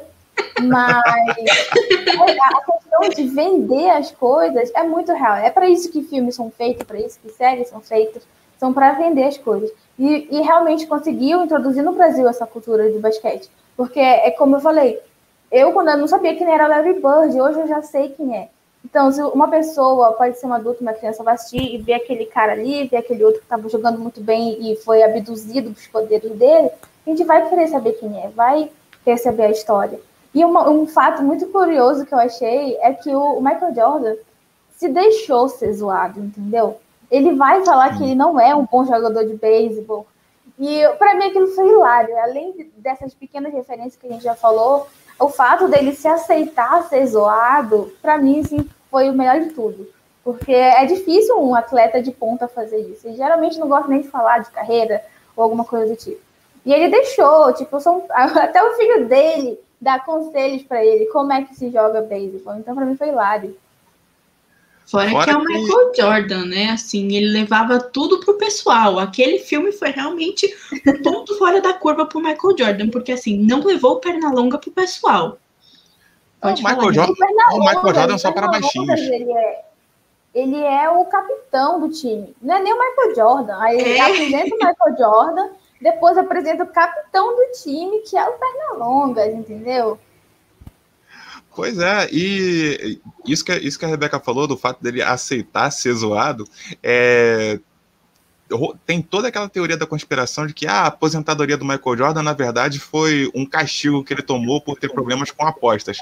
[0.62, 5.38] Mas a questão de vender as coisas é muito real.
[5.38, 8.22] É para isso que filmes são feitos, para isso que séries são feitas,
[8.60, 9.72] são para vender as coisas.
[9.98, 13.50] E, e realmente conseguiu introduzir no Brasil essa cultura de basquete.
[13.76, 15.00] Porque é como eu falei,
[15.52, 18.50] eu quando eu não sabia quem era Larry Bird, hoje eu já sei quem é.
[18.86, 22.26] Então, se uma pessoa, pode ser um adulto, uma criança, vai assistir e ver aquele
[22.26, 26.32] cara ali, ver aquele outro que estava jogando muito bem e foi abduzido dos poderes
[26.34, 26.70] dele,
[27.06, 28.72] a gente vai querer saber quem é, vai
[29.04, 30.00] querer saber a história.
[30.34, 34.16] E uma, um fato muito curioso que eu achei é que o Michael Jordan
[34.78, 36.80] se deixou ser zoado, entendeu?
[37.12, 40.08] Ele vai falar que ele não é um bom jogador de beisebol.
[40.60, 42.18] E para mim aquilo foi hilário.
[42.18, 44.88] Além dessas pequenas referências que a gente já falou,
[45.20, 49.88] o fato dele se aceitar ser zoado, para mim, assim, foi o melhor de tudo.
[50.24, 53.08] Porque é difícil um atleta de ponta fazer isso.
[53.08, 55.04] E geralmente não gosta nem de falar de carreira
[55.36, 56.22] ou alguma coisa do tipo.
[56.66, 61.44] E ele deixou, tipo, são, até o filho dele dá conselhos para ele como é
[61.44, 62.56] que se joga beisebol.
[62.56, 63.58] Então, para mim, foi hilário.
[64.86, 66.70] Fora, Fora que é o que- Michael Jordan, né?
[66.72, 69.00] Assim, ele levava tudo pro pessoal.
[69.00, 70.54] Aquele filme foi realmente
[70.88, 74.72] um ponto fora da curva pro Michael Jordan, porque assim, não levou perna longa pro
[74.72, 75.38] pessoal.
[76.42, 78.62] Pode o Michael Jordan, O Pernalonga, o Michael Jordan só para Pernalonga,
[78.94, 79.00] baixinhos.
[79.22, 79.66] Ele é,
[80.36, 82.36] ele é o capitão do time.
[82.42, 83.58] Não é nem o Michael Jordan.
[83.60, 84.02] Aí ele É.
[84.02, 85.50] apresenta o Michael Jordan,
[85.84, 90.00] depois apresenta o capitão do time, que é o Pernalongas, entendeu?
[91.54, 95.94] Pois é, e isso que, isso que a Rebeca falou, do fato dele aceitar ser
[95.94, 96.48] zoado,
[96.82, 97.60] é,
[98.86, 102.34] tem toda aquela teoria da conspiração de que ah, a aposentadoria do Michael Jordan, na
[102.34, 105.98] verdade, foi um castigo que ele tomou por ter problemas com apostas.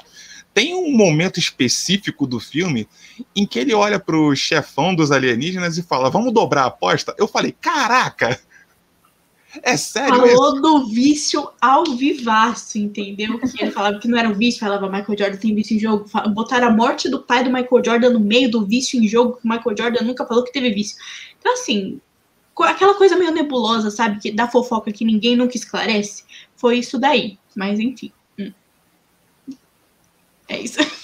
[0.54, 2.88] Tem um momento específico do filme
[3.34, 7.14] em que ele olha para o chefão dos alienígenas e fala: Vamos dobrar a aposta?
[7.18, 8.38] Eu falei: Caraca!
[9.62, 10.14] É sério?
[10.14, 13.38] Falou do vício ao vivaço, entendeu?
[13.38, 16.06] Que ele falava que não era um vício, falava Michael Jordan tem vício em jogo.
[16.30, 19.46] Botaram a morte do pai do Michael Jordan no meio do vício em jogo, que
[19.46, 20.96] o Michael Jordan nunca falou que teve vício.
[21.38, 22.00] Então, assim,
[22.60, 24.20] aquela coisa meio nebulosa, sabe?
[24.20, 26.24] Que da fofoca que ninguém nunca esclarece.
[26.56, 27.38] Foi isso daí.
[27.54, 28.10] Mas enfim.
[28.38, 28.52] Hum.
[30.48, 30.78] É isso.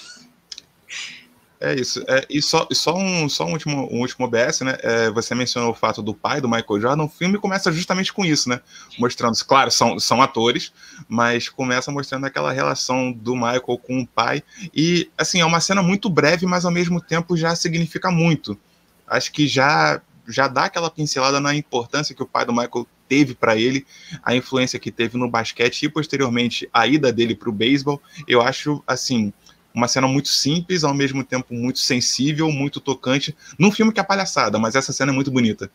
[1.61, 2.01] É isso.
[2.07, 4.77] É, e só, só, um, só um, último, um último OBS, né?
[4.81, 7.03] É, você mencionou o fato do pai do Michael Jordan.
[7.03, 8.61] O filme começa justamente com isso, né?
[8.97, 10.71] Mostrando, claro, são, são atores,
[11.09, 14.41] mas começa mostrando aquela relação do Michael com o pai.
[14.73, 18.57] E, assim, é uma cena muito breve, mas ao mesmo tempo já significa muito.
[19.05, 23.35] Acho que já, já dá aquela pincelada na importância que o pai do Michael teve
[23.35, 23.85] para ele,
[24.23, 28.01] a influência que teve no basquete e posteriormente a ida dele para o beisebol.
[28.25, 29.33] Eu acho, assim
[29.73, 34.03] uma cena muito simples, ao mesmo tempo muito sensível, muito tocante, num filme que é
[34.03, 35.69] palhaçada, mas essa cena é muito bonita.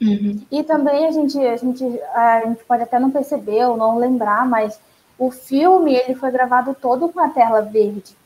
[0.00, 0.40] Uhum.
[0.50, 4.48] E também a gente, a gente, a gente pode até não perceber ou não lembrar,
[4.48, 4.78] mas
[5.18, 8.16] o filme ele foi gravado todo com a tela verde.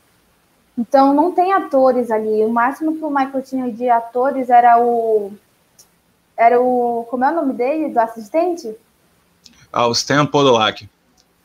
[0.78, 2.44] Então não tem atores ali.
[2.44, 5.32] O máximo que o Michael tinha de atores era o
[6.36, 8.74] era o como é o nome dele do assistente?
[9.72, 10.88] Ah, o Stan Podolak.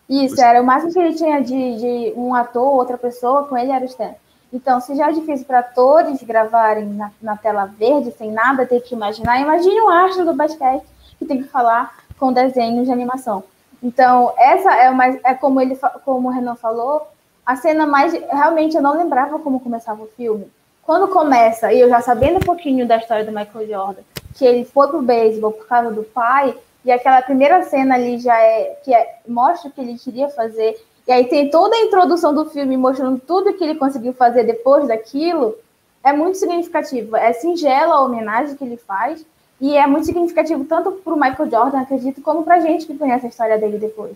[0.10, 3.72] Isso, era o máximo que ele tinha de, de um ator, outra pessoa, com ele
[3.72, 4.16] era o Stan.
[4.52, 8.82] Então, se já é difícil para atores gravarem na, na, tela verde, sem nada ter
[8.82, 10.84] que imaginar, imagine um astro do basquete
[11.20, 13.44] que tem que falar com desenhos de animação.
[13.84, 17.08] Então, essa é mais, é como ele, como o Renan falou,
[17.46, 20.52] a cena mais, realmente eu não lembrava como começava o filme.
[20.84, 24.02] Quando começa, e eu já sabendo um pouquinho da história do Michael Jordan,
[24.34, 28.38] que ele foi pro beisebol por causa do pai, e aquela primeira cena ali já
[28.40, 30.82] é que é, mostra o que ele queria fazer.
[31.08, 34.88] E aí tem toda a introdução do filme mostrando tudo que ele conseguiu fazer depois
[34.88, 35.56] daquilo.
[36.04, 37.16] É muito significativo.
[37.16, 39.26] É singela a homenagem que ele faz.
[39.60, 42.98] E é muito significativo tanto para o Michael Jordan, acredito, como para a gente que
[42.98, 44.16] conhece a história dele depois.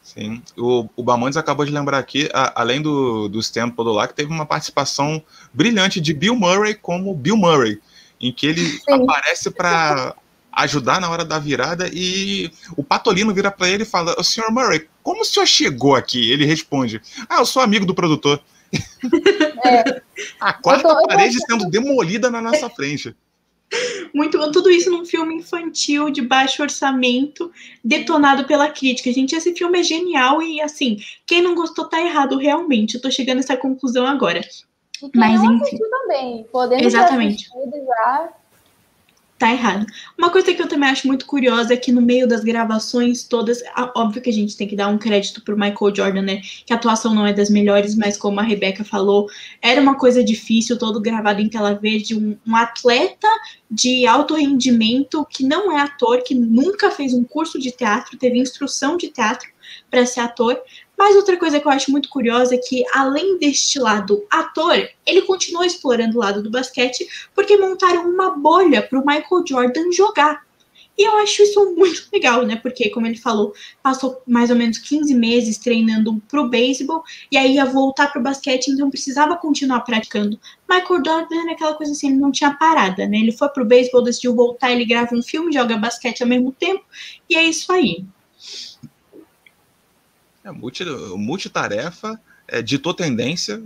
[0.00, 4.32] Sim, o, o Bamontes acabou de lembrar aqui, a, além do, do Stan Podolak, teve
[4.32, 5.20] uma participação
[5.52, 7.80] brilhante de Bill Murray como Bill Murray,
[8.20, 9.02] em que ele Sim.
[9.02, 10.14] aparece para
[10.62, 14.50] ajudar na hora da virada e o Patolino vira para ele e fala: "O senhor
[14.50, 18.40] Murray, como o senhor chegou aqui?" Ele responde: "Ah, eu sou amigo do produtor."
[19.64, 20.02] É.
[20.40, 23.14] A quarta tô, parede sendo demolida na nossa frente.
[24.14, 27.50] Muito bom, tudo isso num filme infantil de baixo orçamento,
[27.84, 29.12] detonado pela crítica.
[29.12, 32.94] Gente, esse filme é genial e assim, quem não gostou tá errado realmente.
[32.94, 34.40] Eu tô chegando a essa conclusão agora.
[35.14, 35.78] Mas enfim.
[35.78, 37.46] também, podendo Exatamente.
[37.46, 38.28] já
[39.38, 39.86] tá errado.
[40.16, 43.62] Uma coisa que eu também acho muito curiosa é que no meio das gravações todas,
[43.96, 46.40] óbvio que a gente tem que dar um crédito pro Michael Jordan, né?
[46.66, 49.28] Que a atuação não é das melhores, mas como a Rebeca falou,
[49.62, 53.28] era uma coisa difícil, todo gravado em tela verde, um, um atleta
[53.70, 58.38] de alto rendimento que não é ator, que nunca fez um curso de teatro, teve
[58.38, 59.48] instrução de teatro
[59.90, 60.58] para ser ator,
[60.98, 65.22] mas outra coisa que eu acho muito curiosa é que, além deste lado ator, ele
[65.22, 70.44] continuou explorando o lado do basquete, porque montaram uma bolha para o Michael Jordan jogar.
[70.98, 72.56] E eu acho isso muito legal, né?
[72.56, 77.36] Porque, como ele falou, passou mais ou menos 15 meses treinando para o beisebol, e
[77.38, 80.36] aí ia voltar para o basquete, então precisava continuar praticando.
[80.68, 83.18] Michael Jordan era aquela coisa assim, ele não tinha parada, né?
[83.18, 86.50] Ele foi para o beisebol, decidiu voltar, ele grava um filme, joga basquete ao mesmo
[86.50, 86.84] tempo,
[87.30, 88.04] e é isso aí.
[90.48, 90.84] É, multi,
[91.16, 93.62] multitarefa, é, ditou tendência,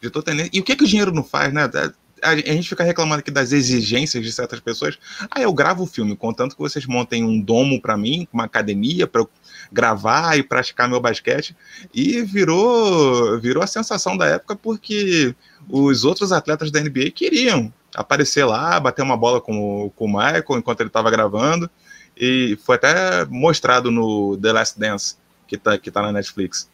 [0.00, 0.50] ditou tendência.
[0.52, 1.68] E o que, que o dinheiro não faz, né?
[1.74, 4.98] É, a, gente fica reclamando aqui das exigências de certas pessoas.
[5.30, 9.06] Ah, eu gravo o filme, contanto que vocês montem um domo para mim, uma academia
[9.06, 9.30] para eu
[9.72, 11.56] gravar e praticar meu basquete.
[11.92, 15.34] E virou, virou a sensação da época porque
[15.68, 20.44] os outros atletas da NBA queriam aparecer lá, bater uma bola com, com o Michael
[20.50, 21.68] enquanto ele estava gravando.
[22.16, 25.16] E foi até mostrado no The Last Dance
[25.48, 26.68] que está que tá na Netflix.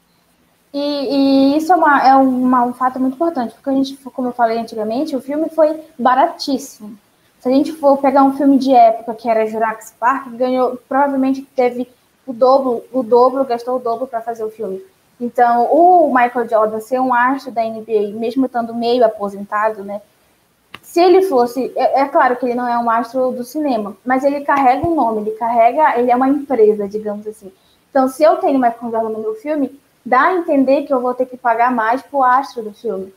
[0.75, 4.29] E, e isso é, uma, é uma, um fato muito importante, porque a gente, como
[4.29, 6.99] eu falei antigamente, o filme foi baratíssimo.
[7.39, 11.43] Se a gente for pegar um filme de época que era Jurassic Park, ganhou, provavelmente
[11.55, 11.89] teve
[12.27, 14.83] o dobro, o dobro, gastou o dobro para fazer o filme.
[15.21, 20.03] Então, o Michael Jordan ser um astro da NBA, mesmo estando meio aposentado, né?
[20.83, 24.25] Se ele fosse, é, é, claro que ele não é um astro do cinema, mas
[24.25, 27.53] ele carrega um nome, ele carrega, ele é uma empresa, digamos assim.
[27.95, 31.27] Então, se eu tenho Michael Jordan no filme, dá a entender que eu vou ter
[31.27, 33.15] que pagar mais para o astro do filme.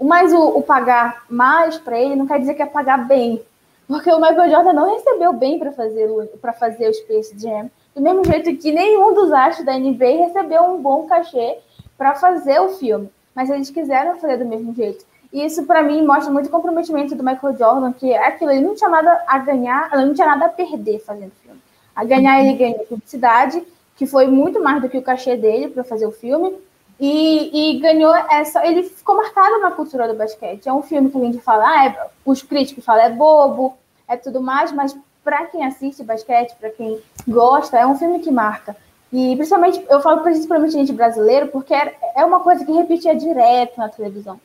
[0.00, 3.40] Mas o, o pagar mais para ele não quer dizer que é pagar bem.
[3.86, 6.08] Porque o Michael Jordan não recebeu bem para fazer,
[6.42, 7.70] para fazer o Space Jam.
[7.94, 11.58] Do mesmo jeito que nenhum dos astros da NBA recebeu um bom cachê
[11.96, 13.08] para fazer o filme.
[13.32, 15.04] Mas eles quiseram fazer do mesmo jeito.
[15.32, 18.74] E isso, para mim, mostra muito comprometimento do Michael Jordan, que é aquilo, ele não
[18.74, 21.60] tinha nada a ganhar, ele não tinha nada a perder fazendo o filme.
[21.94, 23.64] A ganhar, ele ganhou publicidade,
[23.96, 26.54] que foi muito mais do que o cachê dele para fazer o filme.
[26.98, 28.66] E, e, ganhou essa.
[28.66, 30.66] Ele ficou marcado na cultura do basquete.
[30.66, 33.76] É um filme que a gente fala, ah, é, os críticos falam, é bobo,
[34.08, 38.30] é tudo mais, mas para quem assiste basquete, para quem gosta, é um filme que
[38.30, 38.76] marca.
[39.12, 43.78] E principalmente, eu falo principalmente gente brasileiro, porque é, é uma coisa que repetia direto
[43.78, 44.40] na televisão.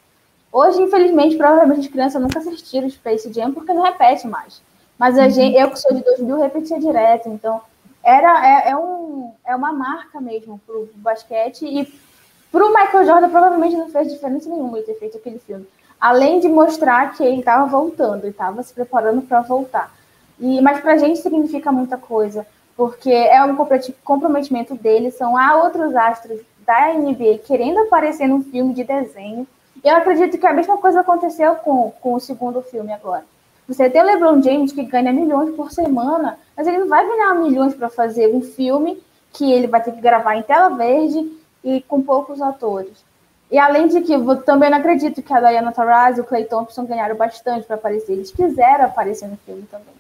[0.52, 4.62] Hoje, infelizmente, provavelmente as crianças nunca assistiram Space Jam porque não repete mais.
[5.00, 7.62] Mas a gente, eu que sou de 2000 repetia direto, então
[8.04, 11.86] era é, é, um, é uma marca mesmo para o basquete e
[12.52, 15.68] para o Michael Jordan provavelmente não fez diferença nenhuma ele ter feito aquele filme.
[16.00, 19.94] Além de mostrar que ele estava voltando, ele estava se preparando para voltar.
[20.40, 23.56] E, mas para a gente significa muita coisa, porque é um
[24.04, 29.48] comprometimento dele, são há outros astros da NBA querendo aparecer num filme de desenho.
[29.84, 33.24] Eu acredito que a mesma coisa aconteceu com, com o segundo filme agora.
[33.71, 37.34] Você tem o LeBron James que ganha milhões por semana, mas ele não vai ganhar
[37.36, 41.31] milhões para fazer um filme que ele vai ter que gravar em tela verde
[41.63, 43.01] e com poucos atores.
[43.49, 46.43] E além de que eu também não acredito que a Diana Taurasi e o Clay
[46.43, 48.12] Thompson ganharam bastante para aparecer.
[48.12, 49.95] Eles quiseram aparecer no filme também.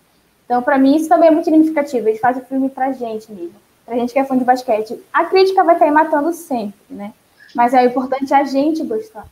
[0.45, 2.09] Então, para mim, isso também é muito significativo.
[2.09, 3.55] Eles fazem o filme pra gente mesmo.
[3.85, 5.01] Pra gente que é fã de basquete.
[5.13, 7.13] A crítica vai cair matando sempre, né?
[7.55, 9.25] Mas é importante a gente gostar.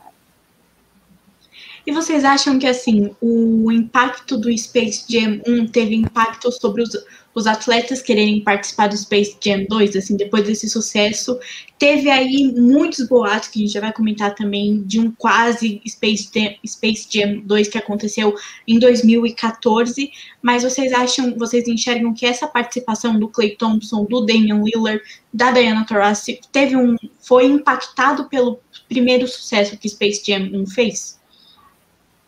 [1.86, 6.90] E vocês acham que, assim, o impacto do Space Jam 1 teve impacto sobre os,
[7.34, 11.40] os atletas quererem participar do Space Jam 2, assim, depois desse sucesso?
[11.78, 16.30] Teve aí muitos boatos, que a gente já vai comentar também, de um quase Space
[16.34, 18.36] Jam, Space Jam 2 que aconteceu
[18.68, 20.12] em 2014,
[20.42, 25.02] mas vocês acham, vocês enxergam que essa participação do Clay Thompson, do Damian Lillard,
[25.34, 31.19] da Diana Taurasi, teve um, foi impactado pelo primeiro sucesso que Space Jam 1 fez?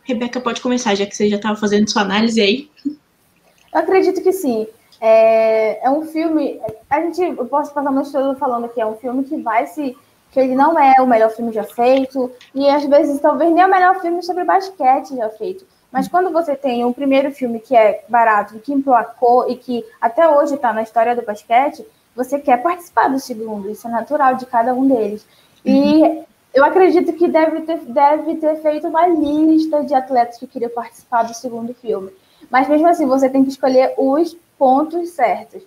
[0.04, 2.70] Rebeca pode começar, já que você já estava fazendo sua análise aí.
[2.86, 4.68] Eu acredito que sim.
[5.00, 6.60] É, é um filme.
[6.90, 9.98] A gente, eu posso passar muito todo falando que é um filme que vai se.
[10.32, 13.66] que ele não é o melhor filme já feito, e às vezes talvez nem é
[13.66, 15.66] o melhor filme sobre basquete já feito.
[15.92, 20.28] Mas quando você tem um primeiro filme que é barato, que emplacou e que até
[20.28, 21.86] hoje está na história do basquete,
[22.16, 23.70] você quer participar do segundo.
[23.70, 25.26] Isso é natural de cada um deles.
[25.66, 26.26] E uhum.
[26.54, 31.24] Eu acredito que deve ter, deve ter feito uma lista de atletas que queriam participar
[31.24, 32.12] do segundo filme.
[32.50, 35.64] Mas mesmo assim, você tem que escolher os pontos certos.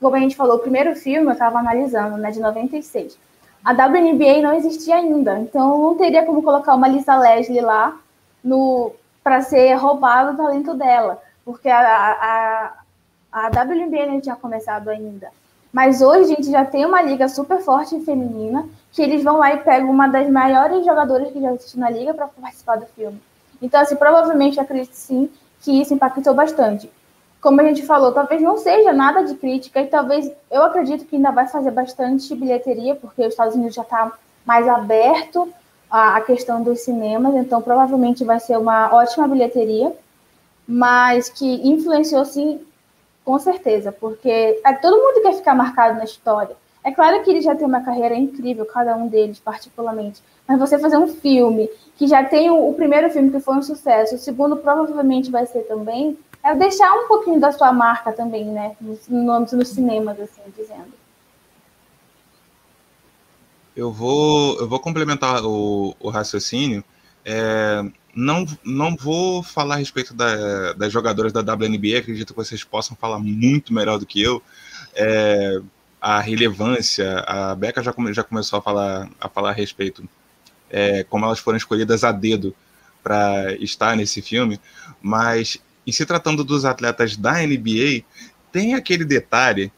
[0.00, 3.16] Como a gente falou, o primeiro filme eu estava analisando, né, de 96.
[3.64, 7.98] A WNBA não existia ainda, então não teria como colocar uma Lisa Leslie lá
[8.42, 8.92] no
[9.22, 12.72] para ser roubado o talento dela, porque a, a,
[13.32, 15.30] a WNBA não tinha começado ainda.
[15.74, 19.52] Mas hoje a gente já tem uma liga super forte feminina que eles vão lá
[19.52, 23.20] e pegam uma das maiores jogadoras que já existe na liga para participar do filme.
[23.60, 25.28] Então, assim, provavelmente acredito sim
[25.60, 26.88] que isso impactou bastante.
[27.40, 31.16] Como a gente falou, talvez não seja nada de crítica e talvez eu acredito que
[31.16, 34.12] ainda vai fazer bastante bilheteria, porque os Estados Unidos já está
[34.46, 35.52] mais aberto
[35.90, 39.92] à questão dos cinemas, então provavelmente vai ser uma ótima bilheteria,
[40.68, 42.60] mas que influenciou sim,
[43.24, 46.56] com certeza, porque é, todo mundo quer ficar marcado na história.
[46.84, 50.78] É claro que ele já tem uma carreira incrível, cada um deles particularmente, mas você
[50.78, 54.18] fazer um filme que já tem o, o primeiro filme que foi um sucesso, o
[54.18, 58.76] segundo provavelmente vai ser também, é deixar um pouquinho da sua marca também, né,
[59.08, 60.92] no âmbito dos cinemas, assim, dizendo.
[63.74, 66.84] Eu vou, eu vou complementar o, o raciocínio.
[67.24, 67.82] É,
[68.14, 72.96] não, não vou falar a respeito da, das jogadoras da WNBA, acredito que vocês possam
[72.96, 74.42] falar muito melhor do que eu.
[74.94, 75.60] É,
[76.00, 80.06] a relevância, a Beca já, já começou a falar, a falar a respeito,
[80.70, 82.54] é, como elas foram escolhidas a dedo
[83.02, 84.60] para estar nesse filme,
[85.02, 88.04] mas em se tratando dos atletas da NBA,
[88.52, 89.72] tem aquele detalhe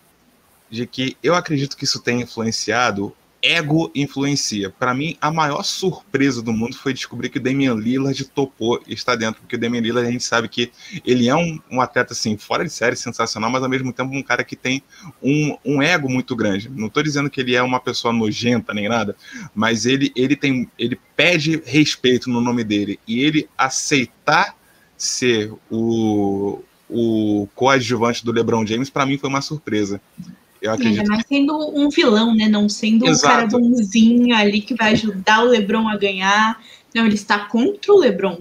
[0.70, 4.70] de que eu acredito que isso tem influenciado ego influencia.
[4.70, 9.16] Para mim, a maior surpresa do mundo foi descobrir que o Damian Lillard topou estar
[9.16, 10.72] dentro, porque o Damian Lillard a gente sabe que
[11.04, 14.22] ele é um, um atleta assim, fora de série, sensacional, mas ao mesmo tempo um
[14.22, 14.82] cara que tem
[15.22, 16.68] um, um ego muito grande.
[16.68, 19.16] Não estou dizendo que ele é uma pessoa nojenta nem nada,
[19.54, 24.56] mas ele, ele tem ele pede respeito no nome dele e ele aceitar
[24.96, 30.00] ser o, o coadjuvante do LeBron James, para mim foi uma surpresa.
[30.60, 31.00] Eu acredito.
[31.00, 32.48] Ainda mais sendo um vilão, né?
[32.48, 33.26] Não sendo Exato.
[33.26, 36.60] um cara bonzinho ali que vai ajudar o Lebron a ganhar.
[36.94, 38.40] Não, ele está contra o Lebron.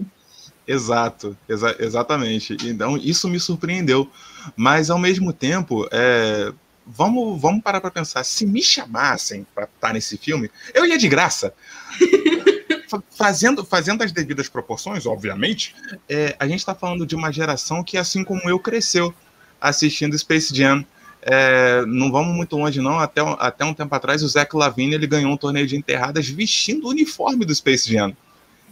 [0.66, 2.56] Exato, exa exatamente.
[2.64, 4.10] Então, isso me surpreendeu.
[4.56, 6.52] Mas, ao mesmo tempo, é,
[6.86, 8.24] vamos, vamos parar para pensar.
[8.24, 11.54] Se me chamassem para estar nesse filme, eu ia de graça.
[13.10, 15.74] fazendo, fazendo as devidas proporções, obviamente,
[16.08, 19.14] é, a gente está falando de uma geração que, assim como eu, cresceu
[19.60, 20.84] assistindo Space Jam.
[21.28, 23.00] É, não vamos muito longe, não.
[23.00, 26.86] Até, até um tempo atrás, o Zach Lavine ele ganhou um torneio de enterradas vestindo
[26.86, 28.16] o uniforme do Space Jam.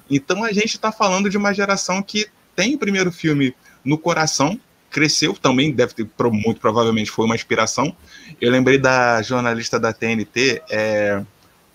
[0.08, 3.52] Então a gente está falando de uma geração que tem o primeiro filme
[3.84, 7.94] no coração, cresceu também, deve ter, muito provavelmente foi uma inspiração.
[8.40, 11.24] Eu lembrei da jornalista da TNT, é,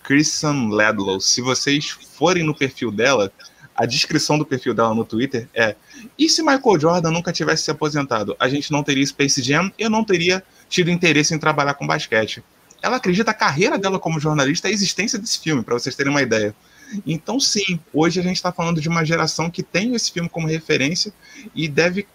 [0.02, 1.20] Kristen Ledlow.
[1.20, 3.30] Se vocês forem no perfil dela,
[3.76, 5.76] a descrição do perfil dela no Twitter é:
[6.18, 8.34] e se Michael Jordan nunca tivesse se aposentado?
[8.40, 12.44] A gente não teria Space Jam eu não teria tido interesse em trabalhar com basquete.
[12.82, 16.12] Ela acredita a carreira dela como jornalista e a existência desse filme, para vocês terem
[16.12, 16.56] uma ideia.
[17.06, 20.48] Então, sim, hoje a gente está falando de uma geração que tem esse filme como
[20.48, 21.12] referência
[21.54, 22.08] e deve,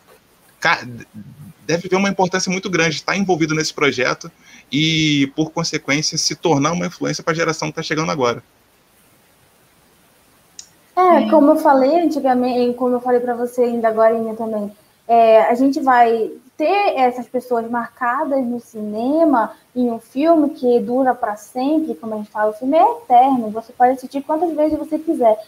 [1.66, 4.30] deve ver uma importância muito grande, estar envolvido nesse projeto
[4.72, 8.42] e, por consequência, se tornar uma influência para a geração que está chegando agora.
[10.96, 14.72] É, como eu falei antigamente, como eu falei para você ainda agora também,
[15.08, 21.14] é, a gente vai ter essas pessoas marcadas no cinema, em um filme que dura
[21.14, 24.78] para sempre, como a gente fala, o filme é eterno, você pode assistir quantas vezes
[24.78, 25.38] você quiser.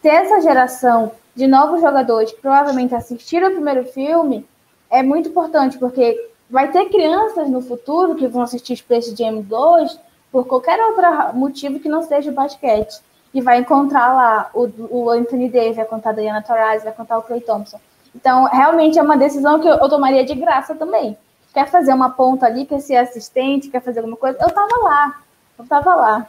[0.00, 4.46] Ter essa geração de novos jogadores que provavelmente assistiram o primeiro filme
[4.90, 9.98] é muito importante, porque vai ter crianças no futuro que vão assistir Space Jam 2
[10.30, 13.00] por qualquer outro motivo que não seja o basquete.
[13.32, 17.18] E vai encontrar lá o, o Anthony Davis, vai contar a Diana Taurasi, vai contar
[17.18, 17.80] o Clay Thompson.
[18.14, 21.16] Então, realmente é uma decisão que eu tomaria de graça também.
[21.52, 24.38] Quer fazer uma ponta ali, quer ser assistente, quer fazer alguma coisa?
[24.40, 25.22] Eu tava lá.
[25.58, 26.28] Eu tava lá.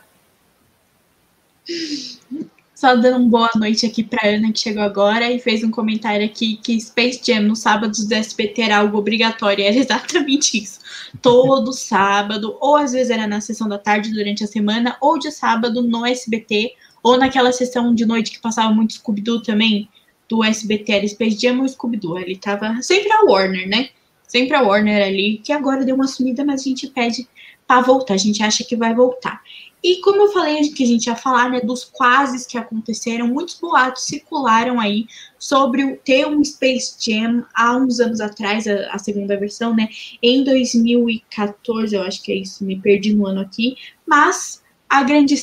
[2.76, 6.26] Só dando uma boa noite aqui para Ana, que chegou agora e fez um comentário
[6.26, 9.64] aqui que Space Jam nos sábados do SBT era algo obrigatório.
[9.64, 10.80] Era exatamente isso.
[11.22, 15.32] Todo sábado, ou às vezes era na sessão da tarde durante a semana, ou de
[15.32, 19.88] sábado no SBT, ou naquela sessão de noite que passava muito Scooby-Doo também
[20.30, 22.20] do SBT era Space Jam ou Scooby-Doo.
[22.20, 23.90] Ele tava sempre a Warner, né?
[24.28, 27.28] Sempre a Warner ali, que agora deu uma sumida, mas a gente pede
[27.68, 28.16] para voltar.
[28.16, 29.42] A gente acha que vai voltar.
[29.88, 33.60] E como eu falei que a gente ia falar, né, dos quases que aconteceram, muitos
[33.60, 35.06] boatos circularam aí
[35.38, 39.88] sobre ter um Space Jam há uns anos atrás, a, a, segunda versão, né,
[40.24, 43.76] em 2014, eu acho que é isso, me perdi no ano aqui,
[44.08, 45.34] mas a grande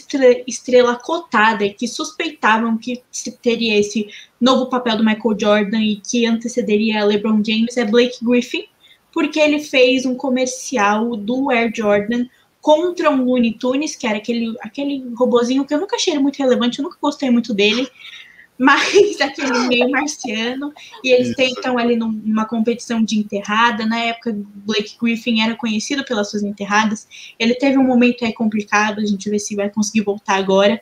[0.46, 3.02] estrela cotada que suspeitavam que
[3.42, 4.08] teria esse
[4.40, 8.64] novo papel do Michael Jordan e que antecederia LeBron James é Blake Griffin,
[9.12, 12.26] porque ele fez um comercial do Air Jordan
[12.60, 16.78] contra um Looney Tunes, que era aquele, aquele robozinho que eu nunca achei muito relevante,
[16.78, 17.88] eu nunca gostei muito dele,
[18.58, 20.72] mas aquele meio marciano,
[21.02, 21.36] e eles Isso.
[21.36, 27.06] tentam ali numa competição de enterrada, na época Blake Griffin era conhecido pelas suas enterradas,
[27.38, 30.80] ele teve um momento aí complicado, a gente vê se vai conseguir voltar agora,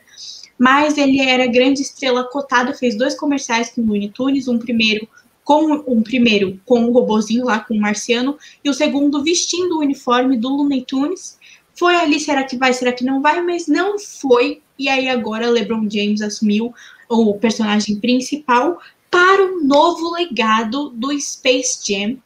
[0.57, 5.07] mas ele era grande estrela cotada, fez dois comerciais com o Looney Tunes, um primeiro
[5.43, 9.79] com um primeiro com o robozinho lá com o marciano e o segundo vestindo o
[9.79, 11.39] uniforme do Looney Tunes.
[11.73, 14.61] Foi ali, será que vai, será que não vai, mas não foi.
[14.77, 16.73] E aí agora LeBron James assumiu
[17.11, 22.17] o personagem principal, para um novo legado do Space Jam.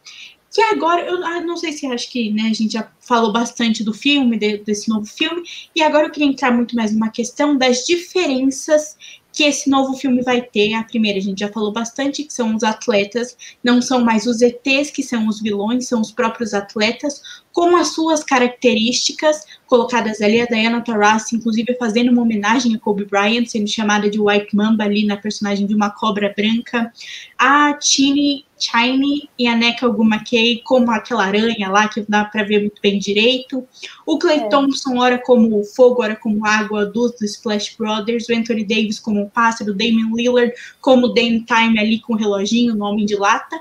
[0.54, 3.84] Que agora, eu ah, não sei se acho que né, a gente já falou bastante
[3.84, 5.44] do filme, de, desse novo filme,
[5.76, 8.96] e agora eu queria entrar muito mais numa questão das diferenças
[9.36, 10.74] que esse novo filme vai ter.
[10.74, 14.42] A primeira, a gente já falou bastante, que são os atletas, não são mais os
[14.42, 17.22] ETs que são os vilões, são os próprios atletas,
[17.52, 20.42] com as suas características colocadas ali.
[20.42, 24.84] A Diana Taurasi, inclusive, fazendo uma homenagem a Kobe Bryant, sendo chamada de White Mamba
[24.84, 26.92] ali na personagem de uma cobra branca.
[27.38, 32.62] A Chini Chine e a Neka Ogumakei como aquela aranha lá, que dá para ver
[32.62, 33.68] muito bem direito.
[34.06, 34.48] O Clay é.
[34.48, 38.30] Thompson, ora como fogo, ora como água, dos do Splash Brothers.
[38.30, 39.72] O Anthony Davis como um pássaro.
[39.72, 43.60] O Damian Lillard como Dame Time ali com o reloginho, no Homem de Lata.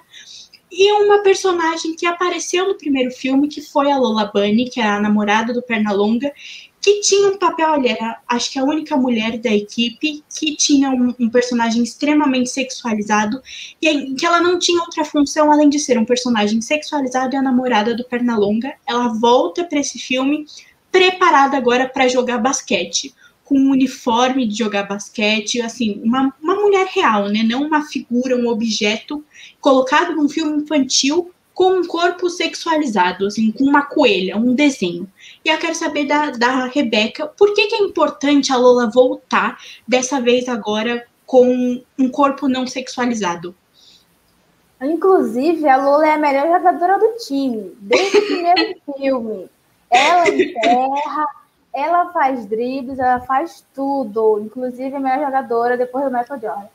[0.76, 4.84] E uma personagem que apareceu no primeiro filme, que foi a Lola Bunny, que é
[4.84, 6.32] a namorada do Pernalonga,
[6.80, 10.90] que tinha um papel, olha, era, acho que a única mulher da equipe que tinha
[10.90, 13.40] um, um, personagem extremamente sexualizado
[13.80, 17.42] e que ela não tinha outra função além de ser um personagem sexualizado e a
[17.42, 18.74] namorada do Pernalonga.
[18.84, 20.44] Ela volta para esse filme
[20.90, 23.14] preparada agora para jogar basquete,
[23.44, 27.42] com um uniforme de jogar basquete, assim, uma, uma mulher real, né?
[27.42, 29.24] Não uma figura, um objeto
[29.60, 35.06] colocado num filme infantil com um corpo sexualizado, assim, com uma coelha, um desenho.
[35.44, 39.58] E eu quero saber da, da Rebeca, por que, que é importante a Lola voltar,
[39.86, 43.54] dessa vez agora, com um corpo não sexualizado?
[44.82, 49.48] Inclusive, a Lola é a melhor jogadora do time, desde o primeiro filme.
[49.90, 51.26] Ela enterra,
[51.74, 54.40] ela faz dribles, ela faz tudo.
[54.40, 56.68] Inclusive, a melhor jogadora depois do Michael Jordan.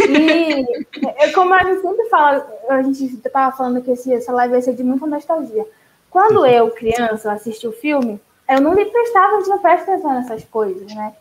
[0.00, 4.62] E como a gente sempre fala, a gente estava falando que esse, essa live vai
[4.62, 5.66] ser de muita nostalgia.
[6.10, 10.94] Quando eu, criança, assisti o filme, eu não me prestava, não presta atenção nessas coisas,
[10.94, 11.14] né?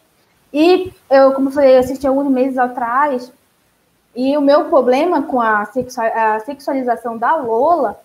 [0.53, 3.31] E eu, como eu falei, eu assisti alguns meses atrás,
[4.15, 7.99] e o meu problema com a, a sexualização da Lola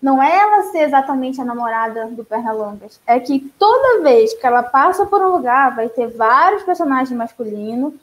[0.00, 4.62] não é ela ser exatamente a namorada do Pernalongas, é que toda vez que ela
[4.62, 7.94] passa por um lugar, vai ter vários personagens masculinos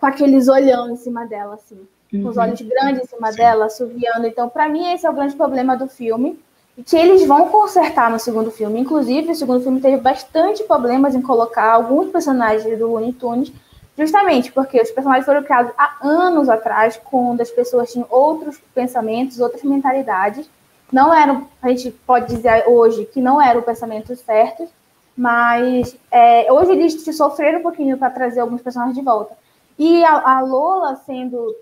[0.00, 2.42] com aqueles olhão em cima dela, assim, com os Uhum.
[2.42, 3.36] olhos grandes em cima Sim.
[3.36, 4.26] dela, assoviando.
[4.26, 6.38] Então, para mim, esse é o grande problema do filme.
[6.76, 8.80] E que eles vão consertar no segundo filme.
[8.80, 13.52] Inclusive, o segundo filme teve bastante problemas em colocar alguns personagens do Looney Tunes,
[13.96, 19.38] justamente porque os personagens foram criados há anos atrás, quando as pessoas tinham outros pensamentos,
[19.38, 20.48] outras mentalidades.
[20.92, 24.68] Não eram, a gente pode dizer hoje que não eram pensamentos certos,
[25.16, 29.36] mas é, hoje eles sofreram um pouquinho para trazer alguns personagens de volta.
[29.78, 31.56] E a, a Lola sendo.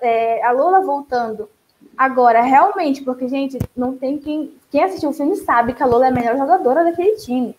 [0.00, 1.48] é, a Lola voltando
[1.96, 4.54] agora, realmente, porque, gente, não tem quem.
[4.70, 7.54] Quem assistiu o filme sabe que a Lola é a melhor jogadora daquele time.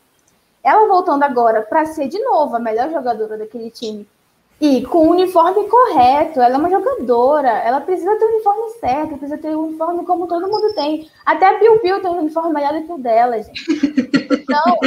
[0.64, 4.08] Ela voltando agora para ser de novo a melhor jogadora daquele time.
[4.62, 9.18] E com o uniforme correto, ela é uma jogadora, ela precisa ter o uniforme certo,
[9.18, 11.10] precisa ter o uniforme como todo mundo tem.
[11.26, 13.60] Até a Piu Piu tem um uniforme melhor do que o dela, gente.
[14.32, 14.78] Então,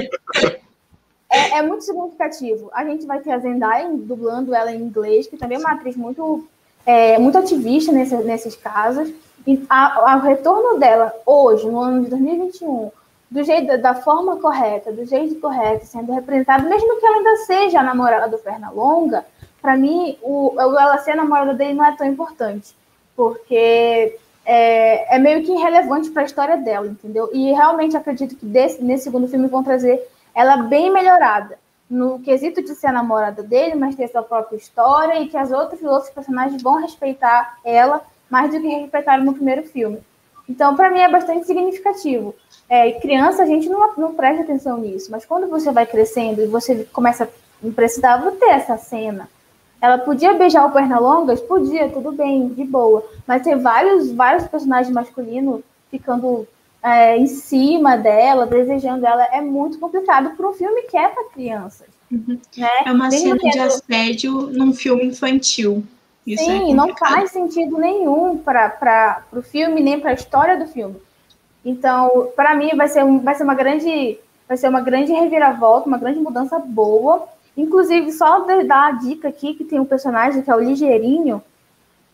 [1.28, 2.70] é, é muito significativo.
[2.72, 5.96] A gente vai ter a Zendaya dublando ela em inglês, que também é uma atriz
[5.96, 6.46] muito,
[6.86, 9.12] é, muito ativista nesse, nesses casos.
[9.44, 12.92] E o retorno dela hoje, no ano de 2021,
[13.28, 17.80] do jeito, da forma correta, do jeito correto, sendo representada, mesmo que ela ainda seja
[17.80, 19.26] a namorada do Pernalonga,
[19.64, 22.76] para mim, o, ela ser a namorada dele não é tão importante,
[23.16, 27.30] porque é, é meio que irrelevante para a história dela, entendeu?
[27.32, 31.58] E realmente acredito que desse, nesse segundo filme vão trazer ela bem melhorada,
[31.88, 35.50] no quesito de ser a namorada dele, mas ter sua própria história e que as
[35.50, 39.98] outras, os outros personagens vão respeitar ela mais do que respeitaram no primeiro filme.
[40.46, 42.34] Então, para mim, é bastante significativo.
[42.68, 46.46] É, criança, a gente não, não presta atenção nisso, mas quando você vai crescendo e
[46.46, 47.28] você começa a
[47.72, 49.28] precisava ter essa cena.
[49.84, 51.42] Ela podia beijar o Pernalongas?
[51.42, 53.04] Podia, tudo bem, de boa.
[53.26, 55.60] Mas ter vários, vários personagens masculinos
[55.90, 56.48] ficando
[56.82, 61.24] é, em cima dela, desejando ela, é muito complicado para um filme que é para
[61.24, 61.86] crianças.
[62.10, 62.38] Uhum.
[62.56, 62.70] Né?
[62.86, 65.84] É uma cena de assédio num filme infantil.
[66.26, 67.12] Isso é Sim, não complicado.
[67.16, 70.96] faz sentido nenhum para o filme, nem para a história do filme.
[71.62, 74.18] Então, para mim, vai ser, um, vai, ser uma grande,
[74.48, 77.28] vai ser uma grande reviravolta, uma grande mudança boa.
[77.56, 81.42] Inclusive, só dar a dica aqui que tem um personagem que é o Ligeirinho,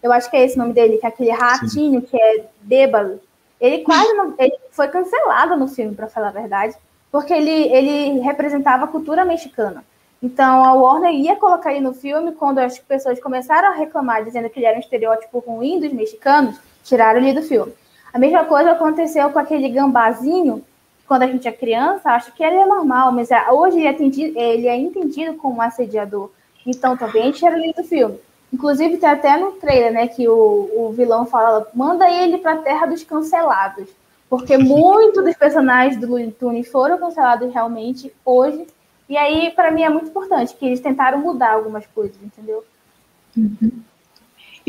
[0.02, 3.20] eu acho que é esse o nome dele, que é aquele ratinho que é bêbado.
[3.60, 6.74] Ele quase não, ele foi cancelado no filme, para falar a verdade,
[7.12, 9.84] porque ele, ele representava a cultura mexicana.
[10.22, 14.50] Então, a Warner ia colocar ele no filme quando as pessoas começaram a reclamar, dizendo
[14.50, 17.72] que ele era um estereótipo ruim dos mexicanos, tiraram ele do filme.
[18.12, 20.62] A mesma coisa aconteceu com aquele gambazinho,
[21.10, 23.90] quando a gente é criança, acha que ele é normal, mas é- hoje ele é,
[23.90, 26.30] entendido, ele é entendido como assediador.
[26.64, 28.16] Então, também tiraram ele do filme.
[28.52, 32.58] Inclusive, tem até no trailer, né, que o, o vilão fala, manda ele para a
[32.58, 33.88] terra dos cancelados.
[34.28, 38.64] Porque muitos dos personagens do Looney Tunes foram cancelados realmente hoje.
[39.08, 42.64] E aí, para mim, é muito importante que eles tentaram mudar algumas coisas, entendeu?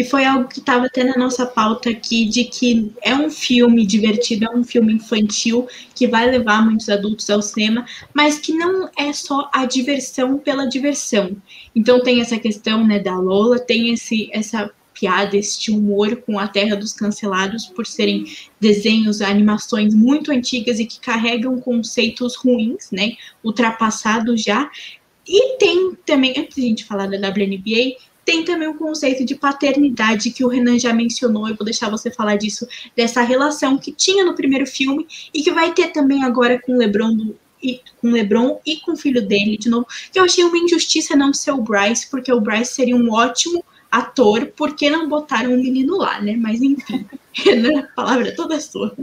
[0.02, 3.86] E foi algo que estava até na nossa pauta aqui, de que é um filme
[3.86, 8.90] divertido, é um filme infantil, que vai levar muitos adultos ao cinema, mas que não
[8.98, 11.38] é só a diversão pela diversão.
[11.76, 16.48] Então tem essa questão né, da Lola, tem esse, essa piada, este humor com a
[16.48, 18.26] Terra dos Cancelados, por serem
[18.60, 23.12] desenhos, animações muito antigas e que carregam conceitos ruins, né,
[23.44, 24.68] ultrapassados já.
[25.28, 29.36] E tem também, antes de a gente falar da WNBA, tem também o conceito de
[29.36, 33.92] paternidade que o Renan já mencionou, eu vou deixar você falar disso, dessa relação que
[33.92, 37.80] tinha no primeiro filme e que vai ter também agora com o LeBron do, e,
[38.00, 39.88] com LeBron e com o filho dele de novo.
[40.12, 43.64] Que eu achei uma injustiça não ser o Bryce, porque o Bryce seria um ótimo
[43.90, 46.36] ator, porque não botaram o menino lá, né?
[46.38, 48.96] Mas enfim, Renan, a palavra é toda sua.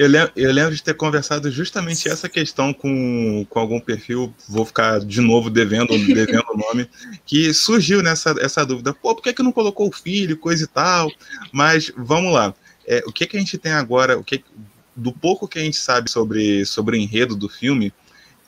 [0.00, 4.64] Eu lembro, eu lembro de ter conversado justamente essa questão com, com algum perfil, vou
[4.64, 6.88] ficar de novo devendo, devendo o nome,
[7.26, 10.66] que surgiu nessa essa dúvida, pô, por que, que não colocou o filho, coisa e
[10.66, 11.12] tal?
[11.52, 12.54] Mas vamos lá,
[12.86, 14.42] é, o que, que a gente tem agora, o que,
[14.96, 17.92] do pouco que a gente sabe sobre, sobre o enredo do filme,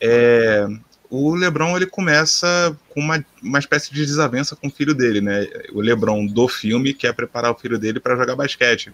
[0.00, 0.66] é,
[1.10, 5.46] o LeBron ele começa com uma, uma espécie de desavença com o filho dele, né?
[5.74, 8.90] O LeBron do filme quer preparar o filho dele para jogar basquete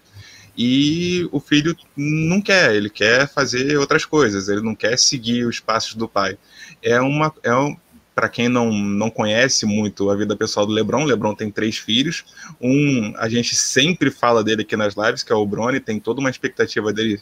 [0.61, 5.61] e o filho não quer, ele quer fazer outras coisas, ele não quer seguir os
[5.61, 6.37] passos do pai.
[6.83, 7.77] É uma, é um,
[8.13, 12.25] para quem não, não conhece muito a vida pessoal do LeBron, LeBron tem três filhos,
[12.59, 16.19] um a gente sempre fala dele aqui nas lives, que é o Bronny, tem toda
[16.19, 17.21] uma expectativa dele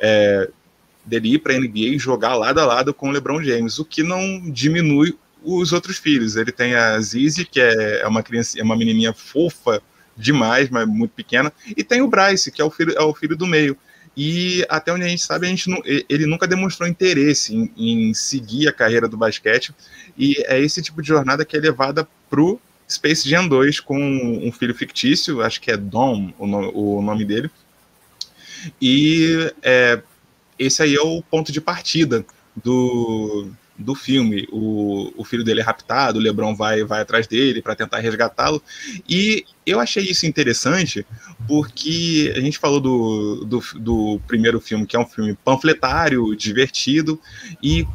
[0.00, 0.48] é,
[1.04, 3.84] dele ir para a NBA e jogar lado a lado com o LeBron James, o
[3.84, 6.36] que não diminui os outros filhos.
[6.36, 9.82] Ele tem a Zizi, que é uma criança, é uma menininha fofa
[10.18, 13.36] demais, mas muito pequena, e tem o Bryce, que é o filho, é o filho
[13.36, 13.76] do meio.
[14.16, 18.12] E até onde a gente sabe, a gente não, ele nunca demonstrou interesse em, em,
[18.14, 19.72] seguir a carreira do basquete,
[20.16, 22.60] e é esse tipo de jornada que é levada pro
[22.90, 27.24] Space Jam 2 com um filho fictício, acho que é Dom o nome, o nome
[27.24, 27.50] dele.
[28.82, 30.02] E é,
[30.58, 32.24] esse aí é o ponto de partida
[32.56, 33.48] do,
[33.78, 34.48] do filme.
[34.50, 38.62] O, o filho dele é raptado, o LeBron vai, vai atrás dele para tentar resgatá-lo.
[39.08, 41.06] E eu achei isso interessante
[41.46, 47.20] porque a gente falou do, do, do primeiro filme, que é um filme panfletário, divertido,
[47.62, 47.86] e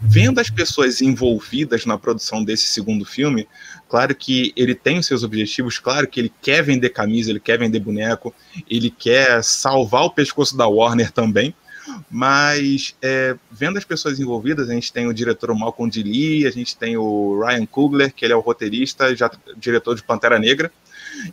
[0.00, 3.46] vendo as pessoas envolvidas na produção desse segundo filme,
[3.88, 7.58] claro que ele tem os seus objetivos, claro que ele quer vender camisa, ele quer
[7.58, 8.34] vender boneco,
[8.68, 11.54] ele quer salvar o pescoço da Warner também,
[12.14, 16.02] mas é, vendo as pessoas envolvidas, a gente tem o diretor Malcolm D.
[16.02, 20.02] Lee, a gente tem o Ryan Coogler, que ele é o roteirista, já diretor de
[20.02, 20.70] Pantera Negra.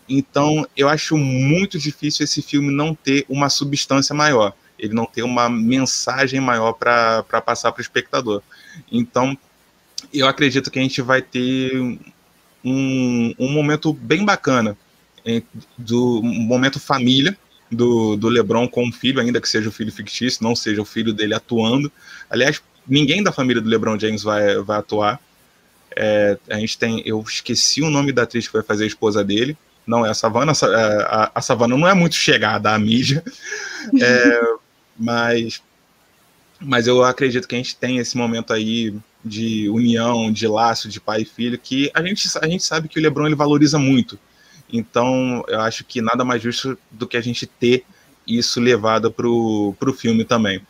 [0.08, 5.22] Então, eu acho muito difícil esse filme não ter uma substância maior, ele não ter
[5.22, 8.42] uma mensagem maior para passar para o espectador.
[8.90, 9.38] Então,
[10.14, 11.78] eu acredito que a gente vai ter
[12.64, 14.78] um, um momento bem bacana,
[15.78, 17.38] do um momento família,
[17.72, 20.86] do, do LeBron com o filho, ainda que seja o filho fictício, não seja o
[20.86, 21.92] filho dele atuando.
[22.30, 25.20] Aliás, ninguém da família do LeBron James vai, vai atuar.
[25.96, 29.24] É, a gente tem, eu esqueci o nome da atriz que vai fazer a esposa
[29.24, 29.58] dele.
[29.86, 30.54] Não é a Savannah.
[30.54, 33.24] A, é, a, a Savannah não é muito chegada à mídia,
[34.02, 34.42] é,
[34.98, 35.62] mas,
[36.60, 38.94] mas eu acredito que a gente tem esse momento aí
[39.24, 43.00] de união, de laço de pai e filho, que a gente, a gente sabe que
[43.00, 44.18] o LeBron ele valoriza muito.
[44.72, 47.84] Então, eu acho que nada mais justo do que a gente ter
[48.28, 50.62] isso levado para o filme também.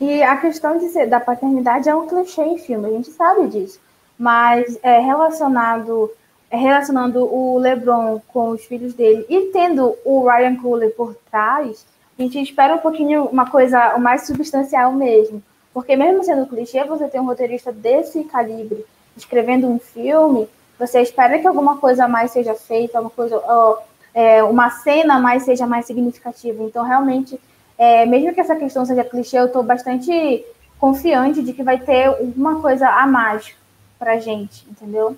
[0.00, 3.48] E a questão de ser, da paternidade é um clichê em filme, a gente sabe
[3.48, 3.80] disso.
[4.18, 6.10] Mas é relacionado,
[6.50, 11.84] é relacionando o LeBron com os filhos dele e tendo o Ryan Coogler por trás,
[12.18, 15.42] a gente espera um pouquinho uma coisa mais substancial mesmo.
[15.72, 18.84] Porque mesmo sendo clichê, você tem um roteirista desse calibre
[19.16, 23.78] escrevendo um filme, você espera que alguma coisa mais seja feita, alguma coisa, ó,
[24.14, 26.62] é, uma cena mais seja mais significativa.
[26.62, 27.38] Então, realmente,
[27.76, 30.44] é, mesmo que essa questão seja clichê, eu estou bastante
[30.78, 33.52] confiante de que vai ter uma coisa a mais
[33.98, 35.16] pra gente, entendeu?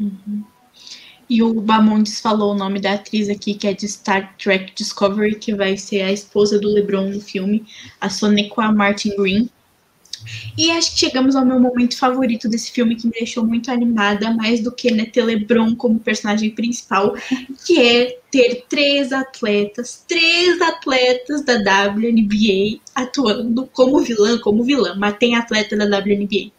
[0.00, 0.42] Uhum.
[1.30, 5.34] E o Bamondes falou o nome da atriz aqui, que é de Star Trek Discovery,
[5.36, 7.66] que vai ser a esposa do LeBron no filme,
[8.00, 9.50] a Sonequa Martin Green.
[10.56, 14.32] E acho que chegamos ao meu momento favorito desse filme, que me deixou muito animada,
[14.34, 17.14] mais do que né, ter LeBron como personagem principal,
[17.64, 25.16] que é ter três atletas, três atletas da WNBA atuando como vilã, como vilã, mas
[25.16, 26.50] tem atleta da WNBA.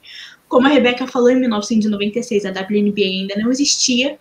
[0.48, 4.18] Como a Rebeca falou, em 1996 a WNBA ainda não existia,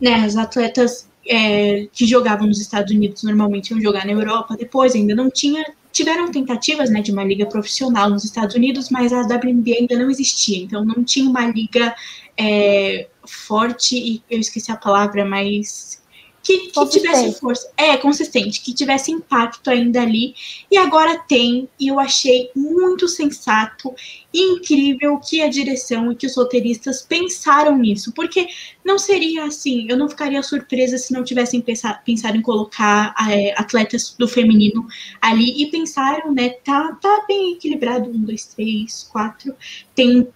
[0.00, 4.94] né, as atletas é, que jogavam nos Estados Unidos normalmente iam jogar na Europa, depois
[4.94, 9.22] ainda não tinha tiveram tentativas né, de uma liga profissional nos Estados Unidos, mas a
[9.22, 11.94] WNBA ainda não existia, então não tinha uma liga
[12.36, 15.99] é, forte e eu esqueci a palavra, mas
[16.42, 20.34] que, que tivesse força, é, consistente, que tivesse impacto ainda ali,
[20.70, 23.94] e agora tem, e eu achei muito sensato
[24.32, 28.46] e incrível que a direção e que os roteiristas pensaram nisso, porque
[28.84, 33.52] não seria assim, eu não ficaria surpresa se não tivessem pensado, pensado em colocar é,
[33.56, 34.86] atletas do feminino
[35.20, 39.54] ali, e pensaram, né, tá, tá bem equilibrado, um, dois, três, quatro,
[39.94, 40.28] tem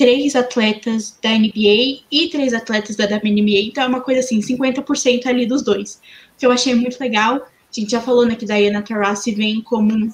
[0.00, 5.26] três atletas da NBA e três atletas da WNBA, então é uma coisa assim, 50%
[5.26, 6.00] ali dos dois,
[6.38, 7.36] que eu achei muito legal.
[7.36, 7.40] A
[7.70, 10.10] gente já falou né, que Diana Taurasi vem como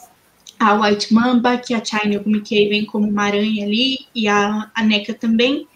[0.59, 4.83] a White Mamba, que a China Mickey vem como uma aranha ali, e a, a
[4.83, 5.69] NECA também.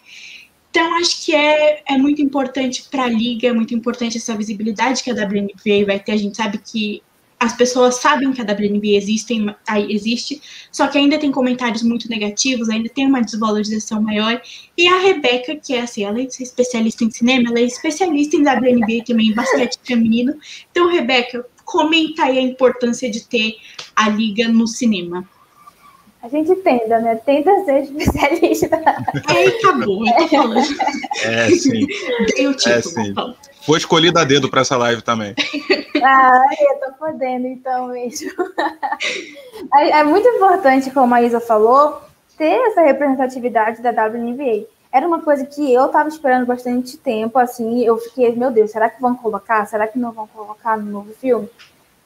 [0.70, 5.04] Então, acho que é, é muito importante para a liga, é muito importante essa visibilidade
[5.04, 6.10] que a WNBA vai ter.
[6.10, 7.00] A gente sabe que
[7.40, 9.34] as pessoas sabem que a WNBA existe,
[9.88, 14.42] existe, só que ainda tem comentários muito negativos, ainda tem uma desvalorização maior.
[14.76, 18.42] E a Rebeca, que é assim, de ser especialista em cinema, ela é especialista em
[18.42, 20.34] WNBA também, em basquete feminino.
[20.70, 23.56] Então, Rebeca, comenta aí a importância de ter
[23.96, 25.26] a liga no cinema.
[26.22, 27.16] A gente tenta, né?
[27.16, 28.76] Tenta ser especialista.
[28.76, 30.60] Acabou, eu tô falando.
[31.24, 31.86] É, sim.
[32.34, 32.74] Dei o título.
[32.74, 33.14] É, sim.
[33.64, 35.34] Foi escolhido a dedo para essa live também.
[36.02, 38.30] Ah, eu tô podendo, então, mesmo.
[39.74, 42.00] É, é muito importante, como a Isa falou,
[42.38, 44.66] ter essa representatividade da WNBA.
[44.90, 48.88] Era uma coisa que eu tava esperando bastante tempo, assim, eu fiquei, meu Deus, será
[48.88, 49.64] que vão colocar?
[49.66, 51.48] Será que não vão colocar no novo filme?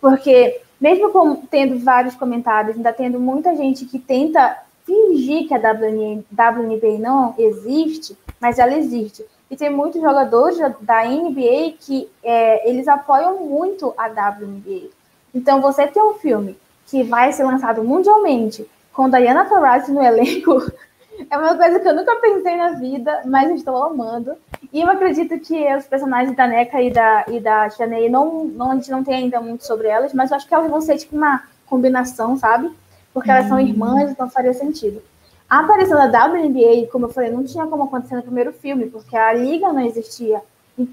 [0.01, 5.57] Porque, mesmo com, tendo vários comentários, ainda tendo muita gente que tenta fingir que a
[5.57, 9.25] WNBA não existe, mas ela existe.
[9.51, 14.91] E tem muitos jogadores da NBA que é, eles apoiam muito a WNBA.
[15.35, 16.55] Então, você ter um filme
[16.87, 20.71] que vai ser lançado mundialmente com Diana Taurasi no elenco
[21.31, 24.37] é uma coisa que eu nunca pensei na vida, mas estou amando.
[24.73, 28.73] E eu acredito que os personagens da NECA e da, e da Chaney, não, não,
[28.73, 30.99] a gente não tem ainda muito sobre elas, mas eu acho que elas vão ser
[30.99, 32.71] tipo uma combinação, sabe?
[33.13, 35.03] Porque elas são irmãs, então faria sentido.
[35.49, 39.17] A aparição da WNBA, como eu falei, não tinha como acontecer no primeiro filme, porque
[39.17, 40.41] a liga não existia.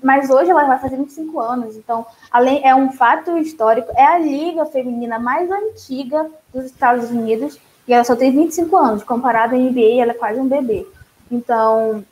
[0.03, 4.19] Mas hoje ela vai fazer 25 anos, então além é um fato histórico, é a
[4.19, 9.57] liga feminina mais antiga dos Estados Unidos e ela só tem 25 anos, comparado à
[9.57, 10.85] NBA, ela é quase um bebê.
[11.31, 12.03] Então,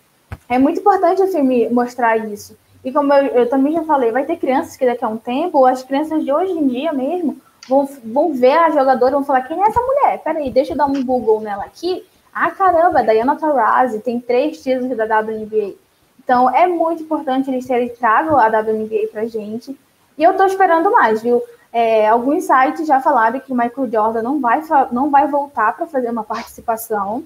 [0.48, 2.58] é muito importante o filme mostrar isso.
[2.84, 5.58] E como eu, eu, também já falei, vai ter crianças que daqui a um tempo,
[5.58, 9.24] ou as crianças de hoje em dia mesmo, vão, vão ver a jogadora e vão
[9.24, 10.22] falar, quem é essa mulher?
[10.24, 12.06] Peraí, deixa eu dar um Google nela aqui.
[12.34, 15.76] Ah, caramba, Diana Taurasi, tem três títulos da WNBA.
[16.24, 19.78] Então, é muito importante eles terem trago a WNBA pra gente.
[20.18, 21.42] E eu tô esperando mais, viu?
[21.72, 24.62] É, alguns sites já falaram que o Michael Jordan não vai,
[24.92, 27.24] não vai voltar para fazer uma participação.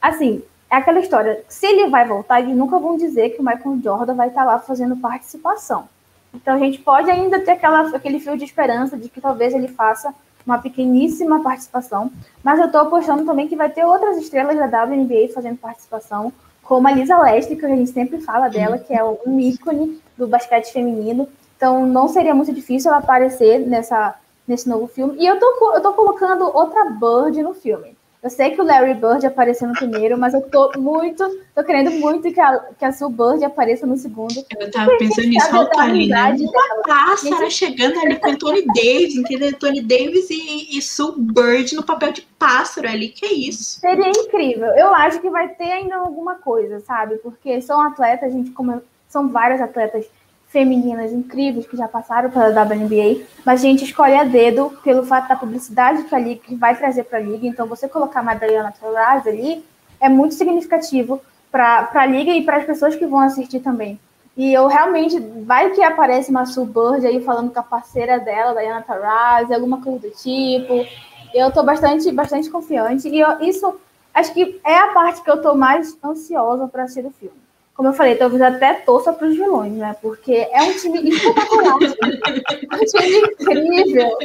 [0.00, 0.42] Assim,
[0.74, 4.14] é aquela história, se ele vai voltar, eles nunca vão dizer que o Michael Jordan
[4.14, 5.88] vai estar lá fazendo participação.
[6.34, 9.68] Então a gente pode ainda ter aquela, aquele fio de esperança de que talvez ele
[9.68, 10.12] faça
[10.44, 12.10] uma pequeníssima participação,
[12.42, 16.88] mas eu estou apostando também que vai ter outras estrelas da WNBA fazendo participação, como
[16.88, 20.72] a Lisa Leslie, que a gente sempre fala dela, que é um ícone do basquete
[20.72, 21.28] feminino.
[21.56, 24.16] Então não seria muito difícil ela aparecer nessa,
[24.46, 25.14] nesse novo filme.
[25.18, 27.93] E eu tô, eu tô colocando outra Bird no filme.
[28.24, 31.22] Eu sei que o Larry Bird apareceu no primeiro, mas eu tô muito,
[31.54, 34.42] tô querendo muito que a, que a Sue Bird apareça no segundo.
[34.58, 36.34] Eu tava pensando nisso, olha ali, né?
[36.40, 39.52] Uma pássara chegando ali com Tony Davis, entendeu?
[39.58, 43.78] Tony Davis e, e Sue Bird no papel de pássaro ali, que é isso.
[43.78, 44.68] Seria incrível.
[44.68, 47.16] Eu acho que vai ter ainda alguma coisa, sabe?
[47.16, 50.06] Porque são atletas, a gente, como são vários atletas
[50.54, 55.26] femininas incríveis que já passaram pela WNBA, mas a gente escolhe a dedo pelo fato
[55.26, 57.44] da publicidade que a liga que vai trazer para a liga.
[57.44, 59.64] Então, você colocar a Madalena Torres ali
[60.00, 63.98] é muito significativo para a liga e para as pessoas que vão assistir também.
[64.36, 68.82] E eu realmente, vai que aparece uma Bird aí falando com a parceira dela, Diana
[68.82, 70.86] Taurasi, alguma coisa do tipo.
[71.34, 73.08] Eu estou bastante, bastante confiante.
[73.08, 73.74] E eu, isso,
[74.12, 77.43] acho que é a parte que eu estou mais ansiosa para assistir o filme
[77.74, 79.96] como eu falei, talvez até torça para os vilões, né?
[80.00, 81.78] Porque é um time espetacular.
[82.70, 84.18] é um time incrível.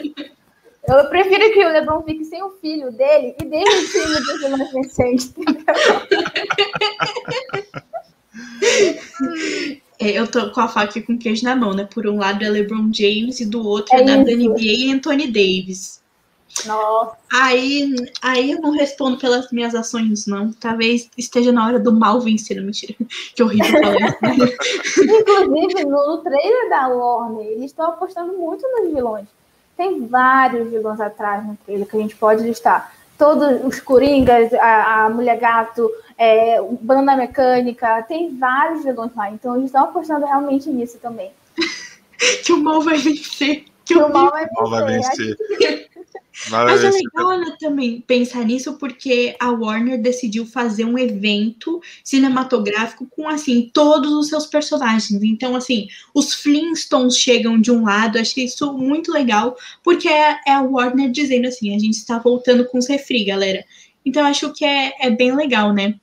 [0.88, 4.41] Eu prefiro que o LeBron fique sem o filho dele e deixe o time dos
[4.41, 5.34] vilões vencentes.
[10.02, 11.84] É, eu tô com a faca e com o queijo na mão, né?
[11.93, 15.28] Por um lado é LeBron James e do outro é, é da NBA e Anthony
[15.28, 16.02] Davis.
[16.66, 17.18] Nossa.
[17.32, 20.51] Aí, aí eu não respondo pelas minhas ações, não.
[20.53, 22.62] Talvez esteja na hora do mal vencer.
[22.62, 22.95] Mentira.
[23.36, 25.03] Que horrível falar isso.
[25.03, 29.28] Inclusive, no, trailer da Warner, eles estão apostando muito nos vilões.
[29.78, 32.93] Tem vários vilões atrás no trailer que a gente pode listar.
[33.18, 39.30] Todos os Coringas, a, a Mulher Gato, é, Banda Mecânica, tem vários vilões lá.
[39.30, 41.32] Então, eles estão apostando realmente nisso também.
[42.43, 43.64] que o mal vai vencer.
[43.86, 44.62] Que, que o mal vai vencer.
[44.62, 45.38] Mal vai vencer.
[46.49, 53.05] Mas é legal né, também pensar nisso porque a Warner decidiu fazer um evento cinematográfico
[53.07, 55.22] com assim todos os seus personagens.
[55.22, 60.51] Então, assim, os Flintstones chegam de um lado, achei isso muito legal, porque é, é
[60.53, 63.65] a Warner dizendo assim: a gente está voltando com os refri, galera.
[64.05, 65.95] Então, acho que é, é bem legal, né?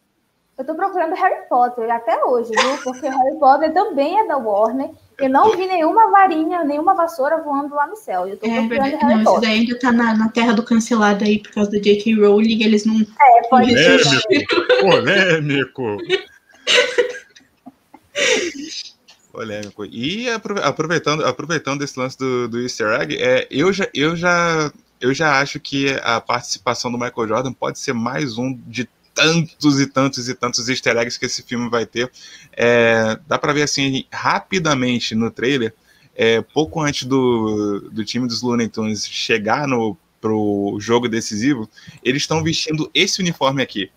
[0.58, 2.78] Eu tô procurando Harry Potter até hoje, viu?
[2.82, 4.90] Porque Harry Potter também é da Warner.
[5.18, 8.28] Eu não vi nenhuma varinha, nenhuma vassoura voando lá no céu.
[8.28, 9.22] Eu tô é, Harry não.
[9.22, 12.16] Isso daí ainda tá na, na terra do cancelado aí por causa da J.K.
[12.16, 12.62] Rowling.
[12.62, 13.00] Eles não.
[13.00, 14.66] É, pode Polêmico.
[14.82, 15.96] Polêmico.
[19.32, 19.86] Polêmico.
[19.86, 25.14] E aproveitando, aproveitando esse lance do, do Easter egg, é, eu, já, eu, já, eu
[25.14, 28.86] já acho que a participação do Michael Jordan pode ser mais um de
[29.16, 32.12] tantos e tantos e tantos easter eggs que esse filme vai ter.
[32.52, 35.74] É, dá para ver assim rapidamente no trailer,
[36.14, 41.68] é, pouco antes do, do time dos Looney Tunes chegar no pro jogo decisivo,
[42.02, 43.90] eles estão vestindo esse uniforme aqui,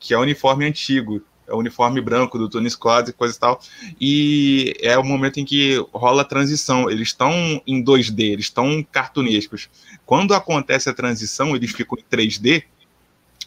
[0.00, 3.38] que é o uniforme antigo, é o uniforme branco do Tony Scott e coisa e
[3.38, 3.60] tal.
[4.00, 6.90] E é o momento em que rola a transição.
[6.90, 9.68] Eles estão em 2D, eles estão cartunescos.
[10.04, 12.64] Quando acontece a transição, eles ficam em 3D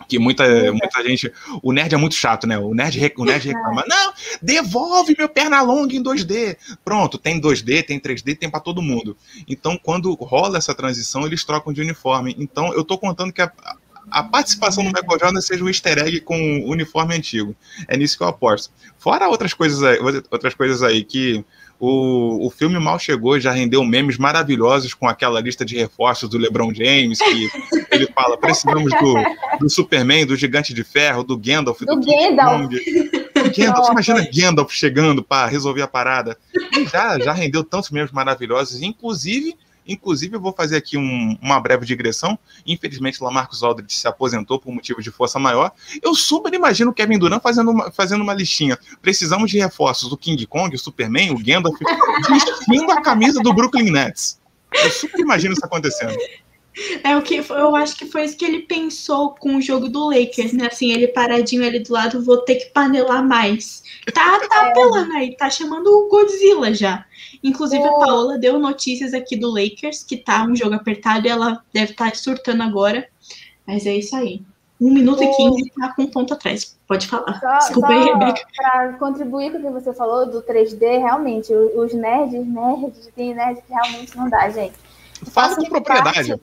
[0.08, 1.32] que muita, muita gente.
[1.62, 2.58] O nerd é muito chato, né?
[2.58, 6.58] O nerd, o nerd reclama: não, devolve meu perna longa em 2D.
[6.84, 9.16] Pronto, tem 2D, tem 3D, tem para todo mundo.
[9.47, 12.36] Então, quando rola essa transição, eles trocam de uniforme.
[12.39, 13.52] Então, eu tô contando que a,
[14.12, 17.56] a participação do Michael Jordan seja um easter egg com o uniforme antigo.
[17.88, 18.72] É nisso que eu aposto.
[18.97, 20.00] Fora outras coisas aí,
[20.32, 21.43] outras coisas aí que
[21.80, 26.38] o, o filme mal chegou, já rendeu memes maravilhosos com aquela lista de reforços do
[26.38, 27.49] LeBron James, que
[27.89, 32.69] ele fala: precisamos do, do Superman, do Gigante de Ferro, do Gandalf, do, do Gandalf.
[33.57, 36.38] Gandalf, você imagina Gandalf chegando para resolver a parada.
[36.77, 39.55] E já, já rendeu tantos memes maravilhosos, inclusive
[39.90, 42.38] Inclusive, eu vou fazer aqui um, uma breve digressão.
[42.66, 45.72] Infelizmente, Lamarcus Aldridge se aposentou por motivo de força maior.
[46.02, 48.78] Eu super imagino o Kevin Durant fazendo uma, fazendo uma listinha.
[49.02, 51.80] Precisamos de reforços do King Kong, o Superman, o Gandalf,
[52.30, 54.40] vestindo a camisa do Brooklyn Nets.
[54.72, 56.16] Eu super imagino isso acontecendo.
[57.04, 60.10] É o que eu acho que foi isso que ele pensou com o jogo do
[60.10, 60.68] Lakers, né?
[60.68, 63.84] Assim, ele paradinho ali do lado, vou ter que panelar mais.
[64.14, 67.05] Tá, tá apelando aí, tá chamando o Godzilla já.
[67.43, 71.64] Inclusive, a Paola deu notícias aqui do Lakers, que tá um jogo apertado e ela
[71.74, 73.07] deve estar tá surtando agora.
[73.66, 74.41] Mas é isso aí.
[74.82, 76.78] Um minuto e quinze tá com um ponto atrás.
[76.88, 77.39] Pode falar.
[77.39, 78.41] Só, Desculpa aí, Rebeca.
[78.55, 83.64] Para contribuir com o que você falou do 3D, realmente, os nerds, nerds, tem nerds
[83.66, 84.74] que realmente não dá, gente.
[85.32, 86.30] Faça com propriedade.
[86.30, 86.41] Parte,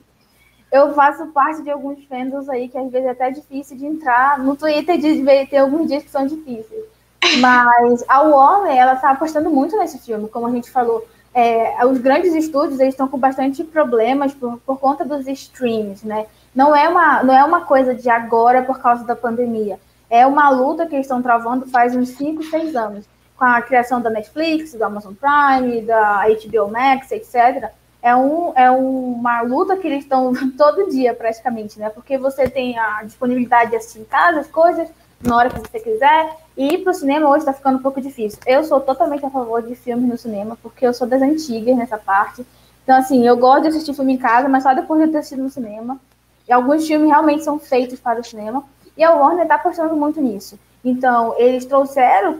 [0.71, 4.37] eu faço parte de alguns fandoms aí que às vezes é até difícil de entrar.
[4.39, 6.96] No Twitter de ter alguns dias que são difíceis.
[7.39, 11.07] Mas a Warner, ela está apostando muito nesse filme, como a gente falou.
[11.33, 16.25] É, os grandes estúdios eles estão com bastante problemas por, por conta dos streams, né?
[16.55, 19.79] Não é, uma, não é uma coisa de agora por causa da pandemia.
[20.09, 23.05] É uma luta que eles estão travando faz uns 5, 6 anos.
[23.37, 27.71] Com a criação da Netflix, da Amazon Prime, da HBO Max, etc
[28.07, 31.89] é, um, é uma luta que eles estão todo dia, praticamente, né?
[31.89, 34.87] Porque você tem a disponibilidade de assistir em casa as coisas,
[35.21, 38.01] na hora que você quiser, e ir para o cinema hoje está ficando um pouco
[38.01, 38.39] difícil.
[38.45, 41.97] Eu sou totalmente a favor de filmes no cinema, porque eu sou das antigas nessa
[41.97, 42.45] parte.
[42.83, 45.43] Então, assim, eu gosto de assistir filme em casa, mas só depois de ter assistido
[45.43, 45.99] no cinema.
[46.47, 48.63] E alguns filmes realmente são feitos para o cinema.
[48.95, 50.57] E a Warner está apostando muito nisso.
[50.83, 52.37] Então, eles trouxeram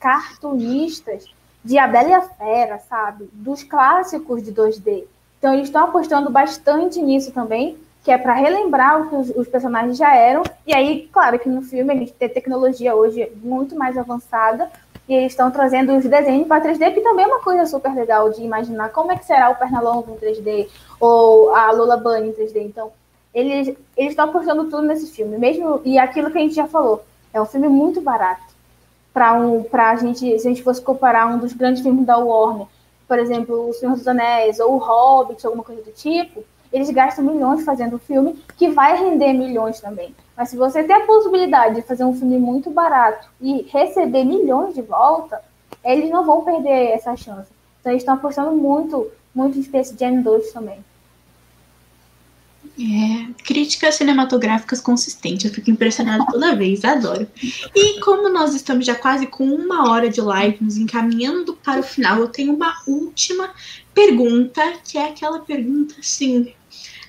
[0.00, 1.26] cartunistas
[1.64, 3.28] de A Bela e a Fera, sabe?
[3.32, 5.04] Dos clássicos de 2D.
[5.38, 9.48] Então eles estão apostando bastante nisso também, que é para relembrar o que os, os,
[9.48, 10.42] personagens já eram.
[10.66, 14.70] E aí, claro que no filme gente tem tecnologia hoje muito mais avançada,
[15.08, 18.30] e eles estão trazendo os desenhos para 3D, que também é uma coisa super legal
[18.30, 20.68] de imaginar como é que será o Pernalonga em 3D,
[21.00, 22.56] ou a Lola Bunny em 3D.
[22.62, 22.92] Então,
[23.34, 27.40] eles estão apostando tudo nesse filme, mesmo e aquilo que a gente já falou, é
[27.40, 28.48] um filme muito barato
[29.12, 32.66] para um, a gente, se a gente fosse comparar um dos grandes filmes da Warner,
[33.06, 37.24] por exemplo, O Senhor dos Anéis ou O Hobbit, alguma coisa do tipo, eles gastam
[37.24, 40.14] milhões fazendo um filme que vai render milhões também.
[40.36, 44.74] Mas se você tem a possibilidade de fazer um filme muito barato e receber milhões
[44.74, 45.40] de volta,
[45.84, 47.50] eles não vão perder essa chance.
[47.80, 50.78] Então eles estão apostando muito, muito em Space Jam 2 também.
[52.80, 57.26] É, críticas cinematográficas consistentes, eu fico impressionada toda vez, adoro.
[57.74, 61.82] E como nós estamos já quase com uma hora de live, nos encaminhando para o
[61.82, 63.50] final, eu tenho uma última
[63.92, 66.52] pergunta, que é aquela pergunta assim,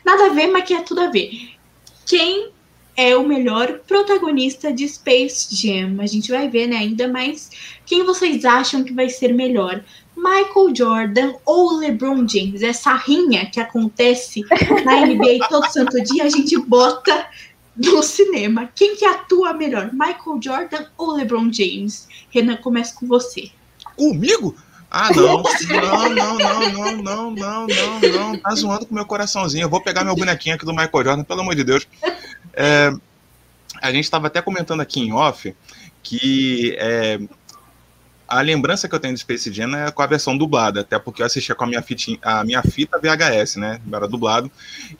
[0.10, 1.52] nada a ver, mas que é tudo a ver.
[2.06, 2.50] Quem
[2.96, 6.02] é o melhor protagonista de Space Jam?
[6.02, 7.52] A gente vai ver, né, ainda mais
[7.86, 9.84] quem vocês acham que vai ser melhor.
[10.16, 12.62] Michael Jordan ou LeBron James.
[12.62, 14.42] Essa rinha que acontece
[14.84, 17.28] na NBA todo santo dia, a gente bota
[17.76, 18.70] no cinema.
[18.76, 22.08] Quem que atua melhor, Michael Jordan ou LeBron James?
[22.32, 23.50] Renan, começa com você.
[23.96, 24.56] Comigo?
[24.92, 25.44] Ah, não.
[25.44, 28.38] Não, não, não, não, não, não, não, não.
[28.40, 29.64] Tá zoando com meu coraçãozinho.
[29.64, 31.88] Eu vou pegar meu bonequinho aqui do Michael Jordan, pelo amor de Deus.
[32.54, 32.92] É,
[33.82, 35.56] a gente estava até comentando aqui em off
[36.02, 37.20] que é,
[38.28, 41.22] a lembrança que eu tenho de Space Jam é com a versão dublada, até porque
[41.22, 43.82] eu assistia com a minha, fitinha, a minha fita VHS, né?
[43.92, 44.52] Era dublado.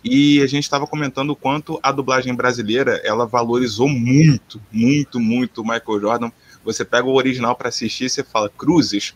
[0.04, 5.62] E a gente estava comentando o quanto a dublagem brasileira ela valorizou muito, muito, muito
[5.62, 6.32] o Michael Jordan.
[6.66, 9.14] Você pega o original para assistir e você fala, Cruzes,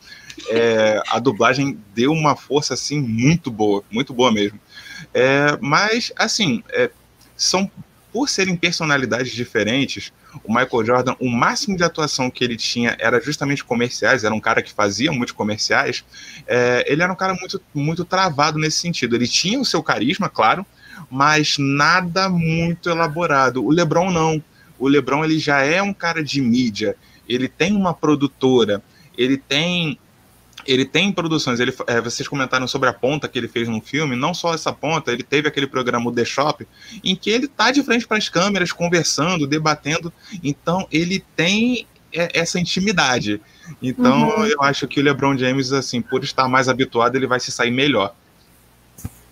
[0.50, 4.60] é, a dublagem deu uma força assim muito boa, muito boa mesmo.
[5.14, 6.90] É, mas, assim, é,
[7.36, 7.70] são
[8.12, 10.14] por serem personalidades diferentes,
[10.44, 14.40] o Michael Jordan, o máximo de atuação que ele tinha era justamente comerciais, era um
[14.40, 16.04] cara que fazia muitos comerciais.
[16.48, 19.16] É, ele era um cara muito, muito travado nesse sentido.
[19.16, 20.66] Ele tinha o seu carisma, claro,
[21.10, 23.64] mas nada muito elaborado.
[23.64, 24.44] O LeBron não.
[24.80, 26.96] O LeBron ele já é um cara de mídia.
[27.28, 28.84] Ele tem uma produtora.
[29.18, 30.00] Ele tem
[30.66, 34.16] ele tem produções, ele, é, vocês comentaram sobre a ponta que ele fez no filme,
[34.16, 36.66] não só essa ponta, ele teve aquele programa The Shop,
[37.04, 40.12] em que ele tá de frente para as câmeras, conversando, debatendo,
[40.44, 43.42] então ele tem essa intimidade.
[43.82, 44.46] Então uhum.
[44.46, 47.72] eu acho que o LeBron James, assim, por estar mais habituado, ele vai se sair
[47.72, 48.14] melhor.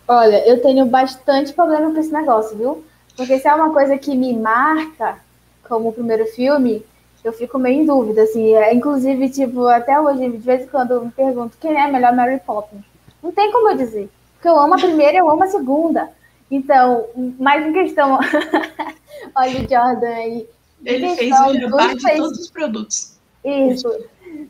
[0.07, 2.84] Olha, eu tenho bastante problema com esse negócio, viu?
[3.15, 5.19] Porque se é uma coisa que me marca,
[5.63, 6.84] como o primeiro filme,
[7.24, 8.53] eu fico meio em dúvida, assim.
[8.55, 11.91] É, inclusive, tipo, até hoje, de vez em quando eu me pergunto quem é a
[11.91, 12.82] melhor Mary Poppins.
[13.22, 14.09] Não tem como eu dizer.
[14.36, 16.09] Porque eu amo a primeira e eu amo a segunda.
[16.49, 17.05] Então,
[17.39, 18.19] mais em questão.
[19.36, 20.47] Olha o Jordan aí.
[20.84, 23.13] Ele fez o jabá de todos os produtos.
[23.45, 23.88] Isso.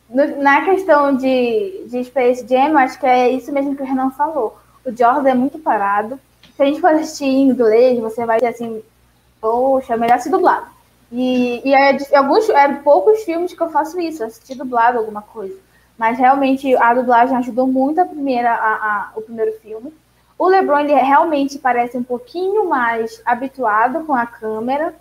[0.10, 3.86] No- na questão de, de Space Jam, eu acho que é isso mesmo que o
[3.86, 4.58] Renan falou.
[4.86, 6.20] O Jordan é muito parado.
[6.56, 8.82] Se a gente for assistir em inglês, você vai ter assim,
[9.42, 10.68] poxa, melhor se dublado.
[11.12, 15.22] E, e é, de- alguns, é poucos filmes que eu faço isso, assistir dublado alguma
[15.22, 15.58] coisa.
[15.98, 19.94] Mas realmente a dublagem ajudou muito a primeira, a- a- o primeiro filme.
[20.40, 24.96] O LeBron ele realmente parece um pouquinho mais habituado com a câmera.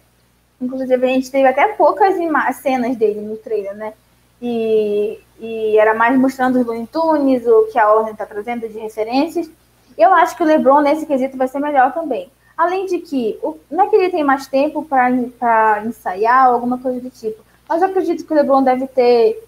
[0.61, 2.15] Inclusive, a gente teve até poucas
[2.57, 3.95] cenas dele no trailer, né?
[4.43, 8.79] E, e era mais mostrando os Looney Tunes, o que a Warner está trazendo de
[8.79, 9.51] referências.
[9.97, 12.31] Eu acho que o LeBron, nesse quesito, vai ser melhor também.
[12.61, 13.39] Além de que,
[13.71, 17.89] não é que ele tem mais tempo para ensaiar alguma coisa do tipo, mas eu
[17.89, 19.43] acredito que o LeBron deve ter,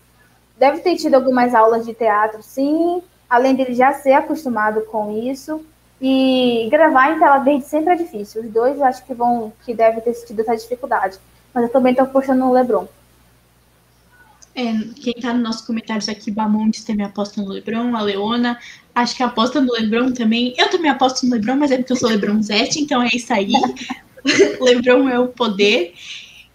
[0.56, 5.62] deve ter tido algumas aulas de teatro, sim, além dele já ser acostumado com isso.
[6.00, 8.40] E gravar em tela verde sempre é difícil.
[8.40, 11.18] Os dois eu acho que vão, que devem ter tido essa dificuldade.
[11.52, 12.88] Mas eu também estou apostando no LeBron.
[14.54, 18.58] É, quem tá nos nossos comentários aqui, Bamontes também aposta no Lebron, a Leona.
[18.94, 20.54] Acho que aposta no Lebron também.
[20.58, 23.32] Eu também aposto no Lebron, mas é porque eu sou Lebron Zete, então é isso
[23.32, 23.52] aí.
[24.60, 25.94] Lebron é o poder.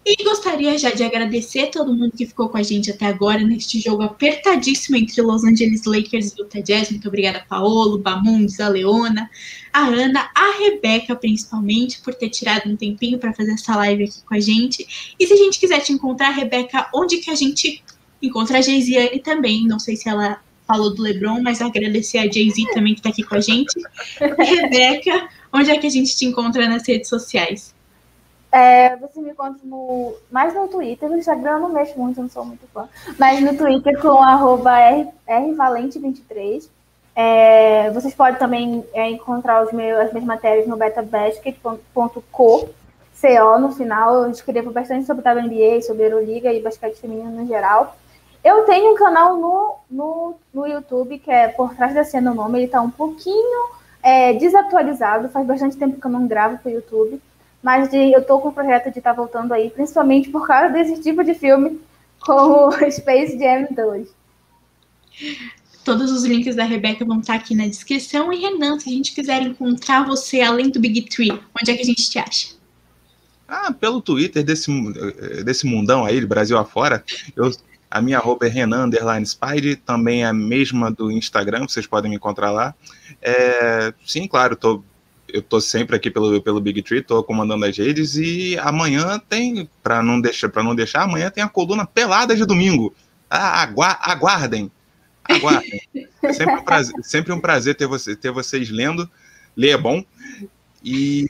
[0.08, 3.78] E gostaria já de agradecer todo mundo que ficou com a gente até agora neste
[3.78, 6.90] jogo apertadíssimo entre Los Angeles Lakers e Utah Jazz.
[6.90, 9.28] Muito obrigada, Paolo, Bamundes, a Leona,
[9.70, 14.22] a Ana, a Rebeca, principalmente, por ter tirado um tempinho para fazer essa live aqui
[14.26, 15.14] com a gente.
[15.20, 17.84] E se a gente quiser te encontrar, Rebeca, onde que a gente
[18.22, 19.66] encontra a Geisiane também?
[19.66, 23.22] Não sei se ela falou do Lebron, mas agradecer a Jay-Z também que está aqui
[23.22, 23.78] com a gente.
[24.18, 27.76] Rebeca, onde é que a gente te encontra nas redes sociais?
[28.50, 32.22] É, você me encontra no, mais no Twitter, no Instagram eu não mexo muito, eu
[32.22, 32.88] não sou muito fã.
[33.18, 36.68] Mas no Twitter com arroba R- rvalente23.
[37.20, 42.68] É, vocês podem também é, encontrar os meus, as minhas matérias no betabasket.co,
[43.20, 44.22] CO no final.
[44.22, 47.96] Eu escrevo bastante sobre WNBA, sobre Euroliga e basquete feminino no geral.
[48.44, 52.34] Eu tenho um canal no, no, no YouTube que é Por Trás da Cena o
[52.34, 53.68] nome, ele está um pouquinho
[54.00, 57.20] é, desatualizado, faz bastante tempo que eu não gravo para o YouTube.
[57.62, 61.02] Mas de- eu tô com o projeto de estar voltando aí, principalmente por causa desse
[61.02, 61.80] tipo de filme,
[62.20, 64.08] como Space Jam 2.
[65.84, 68.32] Todos os links da Rebeca vão estar aqui na descrição.
[68.32, 71.82] E Renan, se a gente quiser encontrar você além do Big Tree, onde é que
[71.82, 72.48] a gente te acha?
[73.48, 77.02] Ah, pelo Twitter desse, eh, desse mundão aí, de Brasil afora,
[77.34, 77.50] eu,
[77.90, 82.10] a minha arroba é Renan Underline Spide, também é a mesma do Instagram, vocês podem
[82.10, 82.74] me encontrar lá.
[83.22, 84.84] É, sim, claro, tô,
[85.28, 89.68] eu tô sempre aqui pelo, pelo Big Tree, tô comandando as redes e amanhã tem,
[89.82, 92.94] para não deixar, para não deixar, amanhã tem a coluna pelada de domingo.
[93.28, 94.70] Ah, agua- aguardem,
[95.24, 95.80] aguardem.
[96.22, 99.08] É sempre um prazer, sempre um prazer ter, você, ter vocês lendo,
[99.56, 100.02] ler é bom.
[100.82, 101.26] E,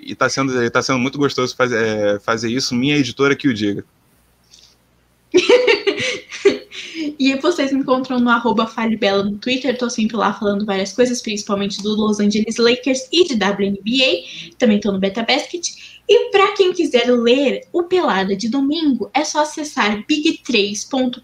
[0.00, 3.54] e tá, sendo, tá sendo muito gostoso fazer, é, fazer isso, minha editora que o
[3.54, 3.84] diga.
[7.36, 11.82] Vocês me encontram no arroba FaleBela no Twitter, tô sempre lá falando várias coisas, principalmente
[11.82, 15.97] do Los Angeles Lakers e de WNBA, também tô no Beta Basket.
[16.08, 21.20] E para quem quiser ler o Pelada de domingo, é só acessar big3.com.br.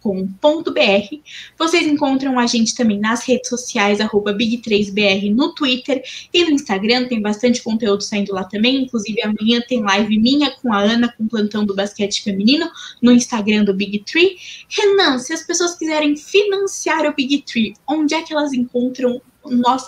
[1.59, 7.09] Vocês encontram a gente também nas redes sociais, arroba big3br no Twitter e no Instagram,
[7.09, 11.25] tem bastante conteúdo saindo lá também, inclusive amanhã tem live minha com a Ana, com
[11.25, 12.71] o plantão do basquete feminino,
[13.01, 14.37] no Instagram do Big Tree.
[14.69, 19.23] Renan, se as pessoas quiserem financiar o Big Tree, onde é que elas encontram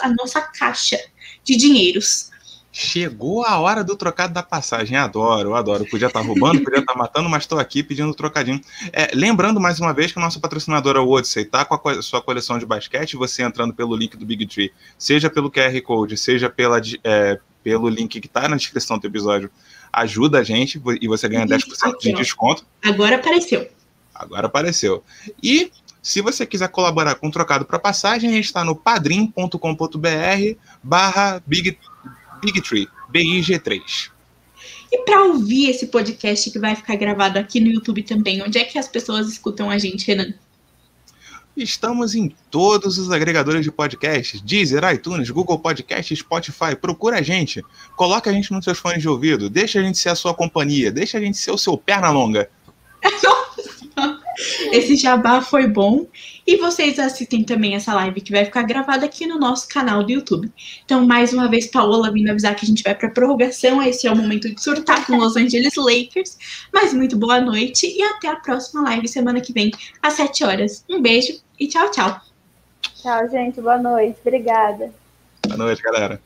[0.01, 0.99] a nossa caixa
[1.45, 2.31] de dinheiros?
[2.79, 4.99] Chegou a hora do trocado da passagem.
[4.99, 5.87] Adoro, adoro.
[5.89, 8.61] Podia estar roubando, podia estar matando, mas estou aqui pedindo trocadinho.
[8.93, 12.21] É, lembrando mais uma vez que a nossa patrocinadora Odyssey está com a co- sua
[12.21, 16.51] coleção de basquete, você entrando pelo link do Big Tree, seja pelo QR Code, seja
[16.51, 19.51] pela, é, pelo link que está na descrição do episódio,
[19.91, 22.67] ajuda a gente e você ganha 10% de desconto.
[22.85, 23.67] Agora apareceu.
[24.15, 25.03] Agora apareceu.
[25.43, 25.73] E
[26.03, 31.43] se você quiser colaborar com o trocado para passagem, a gente está no padrim.com.br barra
[31.47, 31.79] Big,
[32.47, 34.11] Big Tree, BIG3.
[34.93, 38.65] E para ouvir esse podcast que vai ficar gravado aqui no YouTube também, onde é
[38.65, 40.33] que as pessoas escutam a gente, Renan?
[41.57, 46.77] Estamos em todos os agregadores de podcasts, Deezer, iTunes, Google Podcasts, Spotify.
[46.81, 47.65] Procura a gente,
[47.97, 50.93] coloca a gente nos seus fones de ouvido, deixa a gente ser a sua companhia,
[50.93, 52.49] deixa a gente ser o seu perna longa.
[54.73, 56.07] Esse jabá foi bom.
[56.47, 60.13] E vocês assistem também essa live que vai ficar gravada aqui no nosso canal do
[60.13, 60.51] YouTube.
[60.85, 63.83] Então, mais uma vez, Paola vindo avisar que a gente vai para prorrogação.
[63.83, 66.39] Esse é o momento de surtar com Los Angeles Lakers.
[66.73, 69.71] Mas muito boa noite e até a próxima live semana que vem,
[70.03, 70.85] às 7 horas.
[70.89, 72.21] Um beijo e tchau, tchau.
[72.95, 73.61] Tchau, gente.
[73.61, 74.19] Boa noite.
[74.21, 74.93] Obrigada.
[75.47, 76.21] Boa noite, galera.